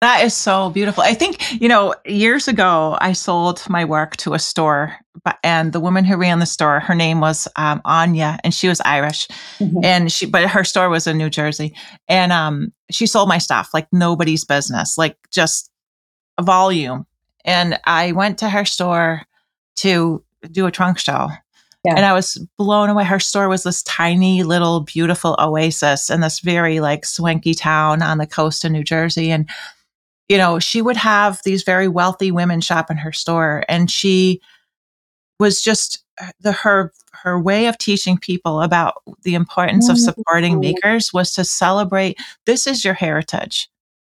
That 0.00 0.24
is 0.24 0.34
so 0.34 0.70
beautiful. 0.70 1.02
I 1.02 1.12
think, 1.12 1.60
you 1.60 1.68
know, 1.68 1.94
years 2.06 2.48
ago, 2.48 2.96
I 3.02 3.12
sold 3.12 3.62
my 3.68 3.84
work 3.84 4.16
to 4.18 4.32
a 4.32 4.38
store, 4.38 4.96
and 5.44 5.74
the 5.74 5.80
woman 5.80 6.04
who 6.04 6.16
ran 6.16 6.38
the 6.38 6.46
store, 6.46 6.80
her 6.80 6.94
name 6.94 7.20
was 7.20 7.46
um, 7.56 7.82
Anya, 7.84 8.38
and 8.42 8.54
she 8.54 8.68
was 8.68 8.80
Irish, 8.80 9.28
mm-hmm. 9.58 9.84
and 9.84 10.10
she, 10.10 10.24
but 10.24 10.48
her 10.48 10.64
store 10.64 10.88
was 10.88 11.06
in 11.06 11.18
New 11.18 11.28
Jersey, 11.28 11.74
and 12.08 12.32
um, 12.32 12.72
she 12.90 13.06
sold 13.06 13.28
my 13.28 13.36
stuff 13.36 13.70
like 13.74 13.88
nobody's 13.92 14.44
business, 14.44 14.96
like 14.96 15.16
just 15.30 15.70
a 16.38 16.42
volume. 16.42 17.06
And 17.44 17.78
I 17.84 18.12
went 18.12 18.38
to 18.38 18.48
her 18.48 18.64
store 18.64 19.22
to 19.76 20.24
do 20.50 20.66
a 20.66 20.70
trunk 20.70 20.98
show, 20.98 21.28
yeah. 21.84 21.94
And 21.96 22.04
I 22.04 22.12
was 22.12 22.38
blown 22.58 22.90
away. 22.90 23.04
Her 23.04 23.20
store 23.20 23.48
was 23.48 23.62
this 23.62 23.82
tiny 23.84 24.42
little 24.42 24.80
beautiful 24.80 25.34
oasis 25.38 26.10
in 26.10 26.20
this 26.20 26.40
very 26.40 26.78
like 26.78 27.06
swanky 27.06 27.54
town 27.54 28.02
on 28.02 28.18
the 28.18 28.26
coast 28.26 28.64
of 28.64 28.72
New 28.72 28.84
Jersey. 28.84 29.30
And 29.30 29.48
you 30.30 30.38
know, 30.38 30.60
she 30.60 30.80
would 30.80 30.96
have 30.96 31.40
these 31.44 31.64
very 31.64 31.88
wealthy 31.88 32.30
women 32.30 32.60
shop 32.60 32.88
in 32.88 32.96
her 32.96 33.10
store 33.10 33.64
and 33.68 33.90
she 33.90 34.40
was 35.40 35.60
just 35.60 36.04
uh, 36.22 36.28
the 36.38 36.52
her 36.52 36.92
her 37.12 37.40
way 37.40 37.66
of 37.66 37.76
teaching 37.78 38.16
people 38.16 38.60
about 38.60 39.02
the 39.24 39.34
importance 39.34 39.88
of 39.88 39.98
supporting 39.98 40.60
makers 40.60 41.12
was 41.12 41.32
to 41.32 41.44
celebrate 41.44 42.16
this 42.46 42.68
is 42.68 42.84
your 42.84 42.94
heritage. 42.94 43.68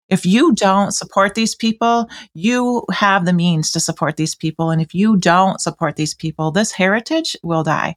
If 0.09 0.23
you 0.23 0.53
don't 0.53 0.91
support 0.91 1.33
these 1.33 1.55
people, 1.55 2.07
you 2.35 2.83
have 2.91 3.25
the 3.25 3.33
means 3.33 3.71
to 3.71 3.79
support 3.79 4.15
these 4.15 4.35
people. 4.35 4.69
And 4.69 4.79
if 4.79 4.93
you 4.93 5.17
don't 5.17 5.59
support 5.59 5.95
these 5.95 6.13
people, 6.13 6.51
this 6.51 6.71
heritage 6.71 7.35
will 7.41 7.63
die. 7.63 7.95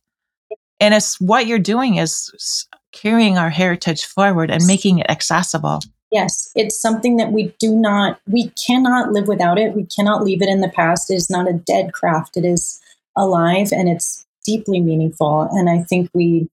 And 0.80 0.94
it's 0.94 1.20
what 1.20 1.46
you're 1.46 1.58
doing 1.58 1.96
is 1.96 2.66
carrying 2.92 3.36
our 3.36 3.50
heritage 3.50 4.06
forward 4.06 4.50
and 4.50 4.64
making 4.66 5.00
it 5.00 5.10
accessible. 5.10 5.80
Yes, 6.14 6.52
it's 6.54 6.80
something 6.80 7.16
that 7.16 7.32
we 7.32 7.52
do 7.58 7.74
not, 7.74 8.20
we 8.28 8.50
cannot 8.50 9.10
live 9.10 9.26
without 9.26 9.58
it. 9.58 9.74
We 9.74 9.84
cannot 9.84 10.22
leave 10.22 10.42
it 10.42 10.48
in 10.48 10.60
the 10.60 10.68
past. 10.68 11.10
It 11.10 11.16
is 11.16 11.28
not 11.28 11.48
a 11.48 11.52
dead 11.52 11.92
craft. 11.92 12.36
It 12.36 12.44
is 12.44 12.80
alive 13.16 13.72
and 13.72 13.88
it's 13.88 14.24
deeply 14.44 14.80
meaningful. 14.80 15.48
And 15.50 15.68
I 15.68 15.82
think 15.82 16.10
we 16.14 16.48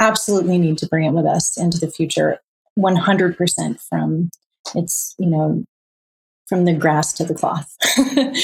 absolutely 0.00 0.56
need 0.56 0.78
to 0.78 0.88
bring 0.88 1.04
it 1.04 1.12
with 1.12 1.26
us 1.26 1.58
into 1.58 1.78
the 1.78 1.90
future 1.90 2.40
100% 2.78 3.80
from 3.86 4.30
its, 4.74 5.14
you 5.18 5.26
know, 5.26 5.62
from 6.46 6.64
the 6.66 6.74
grass 6.74 7.12
to 7.14 7.24
the 7.24 7.34
cloth. 7.34 7.74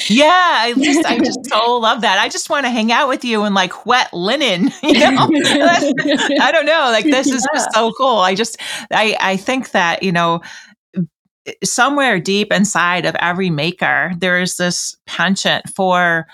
yeah, 0.09 0.59
I 0.61 0.75
just 0.77 1.05
I 1.07 1.19
just 1.19 1.47
so 1.47 1.79
love 1.79 2.01
that. 2.01 2.19
I 2.19 2.29
just 2.29 2.49
want 2.49 2.65
to 2.65 2.71
hang 2.71 2.93
out 2.93 3.09
with 3.09 3.25
you 3.25 3.45
in 3.45 3.55
like 3.55 3.85
wet 3.87 4.13
linen, 4.13 4.71
you 4.83 4.95
know. 4.95 5.29
I 6.41 6.51
don't 6.53 6.67
know, 6.67 6.89
like 6.91 7.05
this 7.05 7.27
is 7.27 7.47
yeah. 7.53 7.59
just 7.59 7.75
so 7.75 7.93
cool. 7.93 8.19
I 8.19 8.35
just 8.35 8.57
I 8.91 9.17
I 9.21 9.37
think 9.37 9.73
that, 9.73 10.03
you 10.03 10.13
know, 10.13 10.41
eh, 10.97 11.53
somewhere 11.63 12.19
deep 12.19 12.53
inside 12.53 13.05
of 13.05 13.15
every 13.17 13.51
maker 13.51 14.13
there 14.19 14.41
is 14.41 14.57
this 14.57 14.97
penchant 15.07 15.69
for 15.69 16.27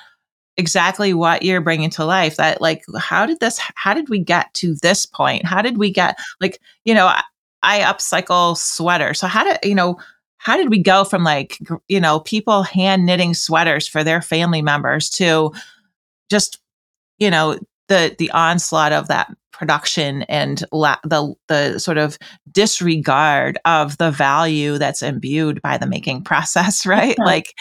exactly 0.57 1.13
what 1.13 1.43
you're 1.43 1.61
bringing 1.61 1.91
to 1.91 2.05
life 2.05 2.37
that 2.37 2.61
like 2.63 2.83
how 2.99 3.27
did 3.27 3.39
this 3.41 3.61
how 3.75 3.93
did 3.93 4.09
we 4.09 4.19
get 4.19 4.53
to 4.55 4.75
this 4.77 5.05
point 5.05 5.45
how 5.45 5.61
did 5.61 5.77
we 5.77 5.91
get 5.91 6.17
like 6.41 6.61
you 6.85 6.95
know 6.95 7.07
I, 7.07 7.23
I 7.63 7.81
upcycle 7.81 8.57
sweaters 8.57 9.21
so 9.21 9.27
how 9.27 9.45
did 9.45 9.59
you 9.63 9.75
know 9.75 9.99
how 10.47 10.57
did 10.57 10.71
we 10.71 10.81
go 10.81 11.03
from 11.03 11.25
like 11.25 11.59
you 11.89 12.01
know 12.01 12.21
people 12.21 12.63
hand 12.63 13.05
knitting 13.05 13.35
sweaters 13.35 13.89
for 13.89 14.05
their 14.05 14.23
family 14.23 14.63
members 14.63 15.11
to 15.11 15.53
just 16.31 16.61
you 17.19 17.29
know 17.29 17.59
the 17.89 18.15
the 18.21 18.31
onslaught 18.31 18.93
of 18.93 19.09
that 19.09 19.29
production 19.51 20.23
and 20.23 20.65
la- 20.71 21.01
the 21.03 21.35
the 21.49 21.81
sort 21.81 21.99
of 21.99 22.17
disregard 22.53 23.59
of 23.65 23.99
the 23.99 24.13
value 24.13 24.79
that's 24.79 25.03
imbued 25.03 25.61
by 25.63 25.77
the 25.77 25.87
making 25.87 26.23
process 26.31 26.87
right? 26.87 27.19
Like 27.19 27.53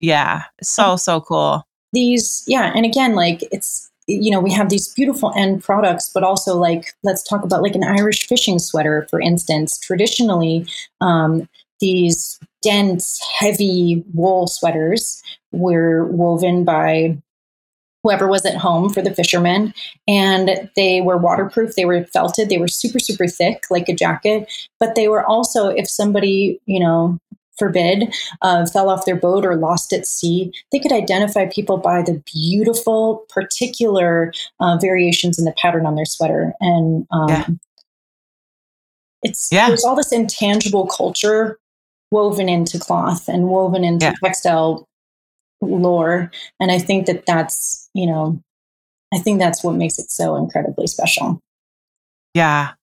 yeah 0.00 0.42
so 0.62 0.96
so 0.96 1.22
cool. 1.22 1.66
these 1.94 2.44
yeah 2.46 2.72
and 2.74 2.84
again 2.84 3.14
like 3.14 3.42
it's 3.52 3.90
you 4.06 4.30
know 4.30 4.40
we 4.40 4.52
have 4.52 4.68
these 4.68 4.92
beautiful 4.92 5.32
end 5.34 5.64
products 5.64 6.10
but 6.12 6.22
also 6.22 6.58
like 6.58 6.92
let's 7.04 7.22
talk 7.22 7.42
about 7.42 7.62
like 7.62 7.74
an 7.74 7.84
irish 7.84 8.26
fishing 8.28 8.58
sweater 8.58 9.06
for 9.08 9.18
instance. 9.18 9.78
Traditionally 9.78 10.66
um, 11.00 11.48
these 11.84 12.40
dense, 12.62 13.20
heavy 13.38 14.02
wool 14.14 14.46
sweaters 14.46 15.22
were 15.52 16.06
woven 16.06 16.64
by 16.64 17.18
whoever 18.02 18.26
was 18.26 18.46
at 18.46 18.56
home 18.56 18.88
for 18.88 19.02
the 19.02 19.14
fishermen. 19.14 19.74
And 20.08 20.70
they 20.76 21.02
were 21.02 21.18
waterproof, 21.18 21.74
they 21.74 21.84
were 21.84 22.04
felted, 22.06 22.48
they 22.48 22.56
were 22.56 22.68
super, 22.68 22.98
super 22.98 23.26
thick, 23.26 23.64
like 23.70 23.90
a 23.90 23.94
jacket. 23.94 24.50
But 24.80 24.94
they 24.94 25.08
were 25.08 25.26
also, 25.26 25.68
if 25.68 25.88
somebody, 25.88 26.58
you 26.64 26.80
know, 26.80 27.18
forbid, 27.58 28.14
uh, 28.40 28.64
fell 28.66 28.88
off 28.88 29.04
their 29.04 29.14
boat 29.16 29.44
or 29.44 29.56
lost 29.56 29.92
at 29.92 30.06
sea, 30.06 30.50
they 30.72 30.78
could 30.78 30.92
identify 30.92 31.46
people 31.46 31.76
by 31.76 32.00
the 32.00 32.22
beautiful, 32.32 33.26
particular 33.28 34.32
uh, 34.58 34.78
variations 34.80 35.38
in 35.38 35.44
the 35.44 35.54
pattern 35.60 35.84
on 35.84 35.96
their 35.96 36.06
sweater. 36.06 36.54
And 36.60 37.06
um, 37.10 37.28
yeah. 37.28 37.46
it's 39.22 39.52
yeah. 39.52 39.68
there's 39.68 39.84
all 39.84 39.96
this 39.96 40.12
intangible 40.12 40.86
culture 40.86 41.58
woven 42.14 42.48
into 42.48 42.78
cloth 42.78 43.28
and 43.28 43.48
woven 43.48 43.82
into 43.82 44.06
yeah. 44.06 44.14
textile 44.22 44.86
lore. 45.60 46.30
And 46.60 46.70
I 46.70 46.78
think 46.78 47.06
that 47.06 47.26
that's, 47.26 47.90
you 47.92 48.06
know, 48.06 48.40
I 49.12 49.18
think 49.18 49.40
that's 49.40 49.64
what 49.64 49.74
makes 49.74 49.98
it 49.98 50.12
so 50.12 50.36
incredibly 50.36 50.86
special. 50.86 51.40
Yeah. 52.32 52.74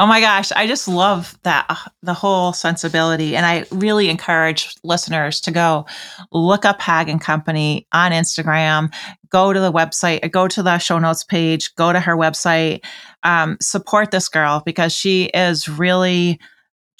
Oh 0.00 0.06
my 0.06 0.20
gosh, 0.20 0.50
I 0.52 0.66
just 0.66 0.88
love 0.88 1.38
that 1.44 1.66
uh, 1.68 1.76
the 2.02 2.14
whole 2.14 2.52
sensibility 2.52 3.36
and 3.36 3.46
I 3.46 3.64
really 3.70 4.08
encourage 4.08 4.74
listeners 4.82 5.40
to 5.42 5.52
go 5.52 5.86
look 6.32 6.64
up 6.64 6.80
Hag 6.80 7.08
and 7.08 7.20
Company 7.20 7.86
on 7.92 8.10
Instagram, 8.10 8.92
go 9.28 9.52
to 9.52 9.60
the 9.60 9.72
website, 9.72 10.28
go 10.32 10.48
to 10.48 10.62
the 10.64 10.78
show 10.78 10.98
notes 10.98 11.22
page, 11.22 11.72
go 11.76 11.92
to 11.92 12.00
her 12.00 12.16
website, 12.16 12.82
um, 13.22 13.56
support 13.60 14.10
this 14.10 14.28
girl 14.28 14.62
because 14.66 14.92
she 14.92 15.26
is 15.26 15.68
really 15.68 16.40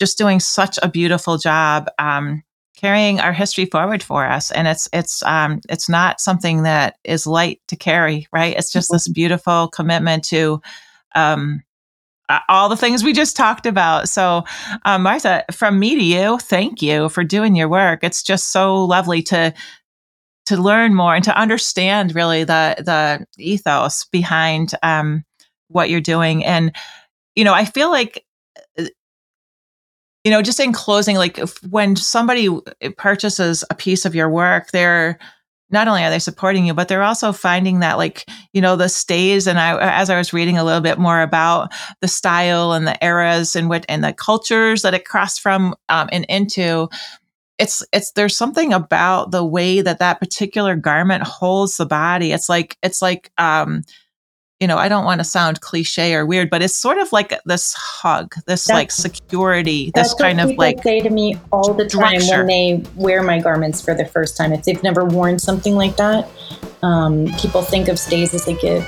just 0.00 0.18
doing 0.18 0.40
such 0.40 0.78
a 0.82 0.88
beautiful 0.88 1.38
job 1.38 1.88
um, 1.98 2.42
carrying 2.76 3.20
our 3.20 3.32
history 3.32 3.66
forward 3.66 4.02
for 4.02 4.24
us. 4.24 4.50
And 4.50 4.66
it's 4.66 4.88
it's 4.92 5.22
um, 5.22 5.60
it's 5.68 5.88
not 5.88 6.20
something 6.20 6.62
that 6.62 6.96
is 7.04 7.26
light 7.26 7.60
to 7.68 7.76
carry, 7.76 8.26
right? 8.32 8.56
It's 8.56 8.72
just 8.72 8.90
this 8.90 9.06
mm-hmm. 9.06 9.12
beautiful 9.12 9.68
commitment 9.68 10.24
to 10.24 10.60
um, 11.14 11.62
all 12.48 12.68
the 12.68 12.76
things 12.76 13.04
we 13.04 13.12
just 13.12 13.36
talked 13.36 13.66
about. 13.66 14.08
So, 14.08 14.44
um, 14.84 15.02
Martha, 15.02 15.44
from 15.52 15.78
me 15.78 15.96
to 15.96 16.02
you, 16.02 16.38
thank 16.38 16.80
you 16.80 17.08
for 17.08 17.22
doing 17.22 17.54
your 17.54 17.68
work. 17.68 18.02
It's 18.02 18.22
just 18.22 18.50
so 18.50 18.84
lovely 18.84 19.22
to 19.24 19.52
to 20.46 20.56
learn 20.56 20.94
more 20.94 21.14
and 21.14 21.24
to 21.24 21.38
understand 21.38 22.14
really 22.14 22.44
the 22.44 22.76
the 22.78 23.26
ethos 23.38 24.06
behind 24.06 24.72
um, 24.82 25.24
what 25.68 25.90
you're 25.90 26.00
doing. 26.00 26.44
And 26.44 26.74
you 27.36 27.44
know, 27.44 27.54
I 27.54 27.66
feel 27.66 27.90
like 27.90 28.24
you 30.24 30.30
know, 30.30 30.42
just 30.42 30.60
in 30.60 30.72
closing, 30.72 31.16
like 31.16 31.38
when 31.68 31.96
somebody 31.96 32.48
purchases 32.96 33.64
a 33.70 33.74
piece 33.74 34.04
of 34.04 34.14
your 34.14 34.28
work, 34.28 34.70
they're 34.70 35.18
not 35.70 35.86
only 35.88 36.02
are 36.02 36.10
they 36.10 36.18
supporting 36.18 36.66
you, 36.66 36.74
but 36.74 36.88
they're 36.88 37.02
also 37.02 37.32
finding 37.32 37.78
that 37.78 37.96
like, 37.96 38.28
you 38.52 38.60
know, 38.60 38.76
the 38.76 38.88
stays. 38.88 39.46
And 39.46 39.58
I, 39.58 40.00
as 40.00 40.10
I 40.10 40.18
was 40.18 40.32
reading 40.32 40.58
a 40.58 40.64
little 40.64 40.80
bit 40.80 40.98
more 40.98 41.22
about 41.22 41.72
the 42.00 42.08
style 42.08 42.72
and 42.72 42.86
the 42.86 43.02
eras 43.04 43.54
and 43.54 43.68
what, 43.68 43.86
and 43.88 44.02
the 44.02 44.12
cultures 44.12 44.82
that 44.82 44.94
it 44.94 45.04
crossed 45.04 45.40
from 45.40 45.74
um, 45.88 46.08
and 46.10 46.24
into, 46.28 46.88
it's, 47.58 47.86
it's, 47.92 48.10
there's 48.12 48.36
something 48.36 48.72
about 48.72 49.30
the 49.30 49.44
way 49.44 49.80
that 49.80 50.00
that 50.00 50.18
particular 50.18 50.74
garment 50.74 51.22
holds 51.22 51.76
the 51.76 51.86
body. 51.86 52.32
It's 52.32 52.48
like, 52.48 52.76
it's 52.82 53.00
like, 53.00 53.30
um, 53.38 53.82
you 54.60 54.66
know, 54.66 54.76
I 54.76 54.88
don't 54.90 55.06
want 55.06 55.20
to 55.20 55.24
sound 55.24 55.62
cliche 55.62 56.14
or 56.14 56.26
weird, 56.26 56.50
but 56.50 56.60
it's 56.62 56.74
sort 56.74 56.98
of 56.98 57.10
like 57.12 57.32
this 57.46 57.72
hug, 57.72 58.34
this 58.46 58.66
That's- 58.66 58.68
like 58.70 58.90
security, 58.90 59.90
this 59.94 60.12
kind 60.12 60.38
of 60.38 60.50
people 60.50 60.64
like 60.64 60.82
say 60.82 61.00
to 61.00 61.08
me 61.08 61.38
all 61.50 61.72
the 61.72 61.86
time 61.88 62.20
structure. 62.20 62.44
when 62.44 62.46
they 62.46 62.84
wear 62.94 63.22
my 63.22 63.40
garments 63.40 63.80
for 63.80 63.94
the 63.94 64.04
first 64.04 64.36
time. 64.36 64.52
If 64.52 64.64
they've 64.64 64.82
never 64.82 65.04
worn 65.06 65.38
something 65.38 65.76
like 65.76 65.96
that, 65.96 66.28
um, 66.82 67.26
people 67.38 67.62
think 67.62 67.88
of 67.88 67.98
stays 67.98 68.34
as 68.34 68.46
like 68.46 68.62
a 68.62 68.86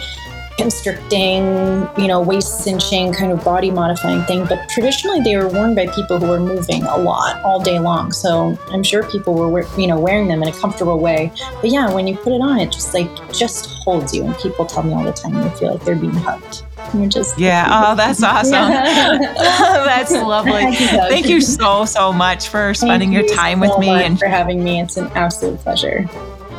constricting, 0.59 1.89
you 1.97 2.07
know, 2.09 2.21
waist 2.21 2.61
cinching 2.65 3.13
kind 3.13 3.33
of 3.33 3.43
body 3.45 3.71
modifying 3.71 4.23
thing. 4.25 4.45
But 4.47 4.69
traditionally, 4.69 5.21
they 5.21 5.37
were 5.37 5.49
worn 5.49 5.75
by 5.75 5.87
people 5.89 6.19
who 6.19 6.27
were 6.29 6.41
moving 6.41 6.83
a 6.85 6.97
lot 6.97 7.43
all 7.43 7.61
day 7.61 7.79
long. 7.79 8.13
So 8.13 8.59
I'm 8.71 8.83
sure 8.83 9.03
people 9.11 9.35
were, 9.35 9.67
you 9.79 9.87
know, 9.87 9.99
wearing 9.99 10.29
them 10.29 10.43
in 10.43 10.49
a 10.49 10.53
comfortable 10.53 10.99
way. 10.99 11.33
But 11.61 11.71
yeah, 11.71 11.93
when 11.93 12.07
you 12.07 12.17
put 12.17 12.33
it 12.33 12.41
on, 12.41 12.59
it 12.61 12.71
just 12.73 12.95
like 12.95 13.09
just 13.33 13.67
holds 13.83 14.15
you. 14.15 14.25
And 14.25 14.37
people 14.39 14.67
tell 14.67 14.83
me 14.83 14.93
all 14.95 15.05
the 15.05 15.13
time 15.13 15.35
they 15.35 15.51
feel 15.51 15.73
like 15.73 15.85
they're 15.85 15.97
being 15.97 16.13
hugged. 16.13 16.63
You're 16.95 17.07
just 17.09 17.39
Yeah. 17.39 17.67
Oh, 17.69 17.95
that's 17.95 18.23
awesome. 18.33 18.51
that's 18.53 20.13
lovely. 20.13 20.53
Thank 20.53 20.81
you, 20.81 20.87
Doug. 20.89 21.11
Thank 21.11 21.27
you 21.29 21.41
so, 21.41 21.85
so 21.85 22.13
much 22.13 22.49
for 22.49 22.75
spending 22.75 23.11
Thank 23.13 23.29
your 23.29 23.31
you 23.31 23.37
time 23.37 23.63
so 23.63 23.71
with 23.71 23.79
me 23.79 23.89
and 23.89 24.19
for 24.19 24.27
having 24.27 24.63
me. 24.63 24.81
It's 24.81 24.97
an 24.97 25.07
absolute 25.15 25.59
pleasure. 25.61 26.07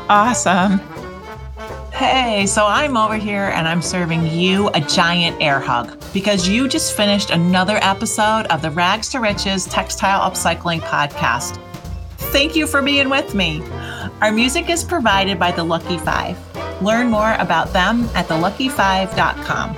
awesome. 0.10 0.80
Hey, 2.04 2.46
so 2.48 2.66
I'm 2.68 2.98
over 2.98 3.16
here 3.16 3.46
and 3.56 3.66
I'm 3.66 3.82
serving 3.82 4.28
you 4.28 4.68
a 4.74 4.82
giant 4.82 5.42
air 5.42 5.62
hug 5.62 5.98
because 6.12 6.46
you 6.50 6.68
just 6.68 6.98
finished 6.98 7.30
another 7.30 7.80
episode 7.82 8.46
of 8.48 8.62
the 8.62 8.72
Rags 8.72 9.08
to 9.10 9.22
Riches 9.22 9.64
Textile 9.68 10.30
Upcycling 10.30 10.82
Podcast. 10.82 11.58
Thank 12.18 12.58
you 12.58 12.68
for 12.68 12.82
being 12.82 13.10
with 13.10 13.34
me. 13.34 13.64
Our 14.20 14.34
music 14.34 14.70
is 14.70 14.84
provided 14.84 15.40
by 15.40 15.54
The 15.54 15.64
Lucky 15.64 15.98
Five. 15.98 16.38
Learn 16.84 17.08
more 17.10 17.36
about 17.40 17.72
them 17.72 18.04
at 18.16 18.28
thelucky5.com. 18.28 19.78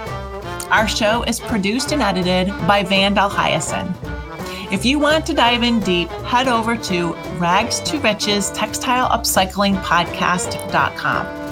Our 0.71 0.88
show 0.88 1.21
is 1.26 1.39
produced 1.39 1.91
and 1.91 2.01
edited 2.01 2.47
by 2.67 2.82
Vandal 2.82 3.30
Hyacinth. 3.30 3.95
If 4.71 4.84
you 4.84 4.97
want 4.97 5.28
to 5.28 5.36
dive 5.36 5.61
in 5.61 5.80
deep, 5.82 6.09
head 6.09 6.47
over 6.47 6.76
to 6.76 7.13
rags 7.38 7.80
to 7.82 7.99
riches 7.99 8.49
textile 8.49 9.09
upcycling 9.09 9.80
podcast.com. 9.84 11.44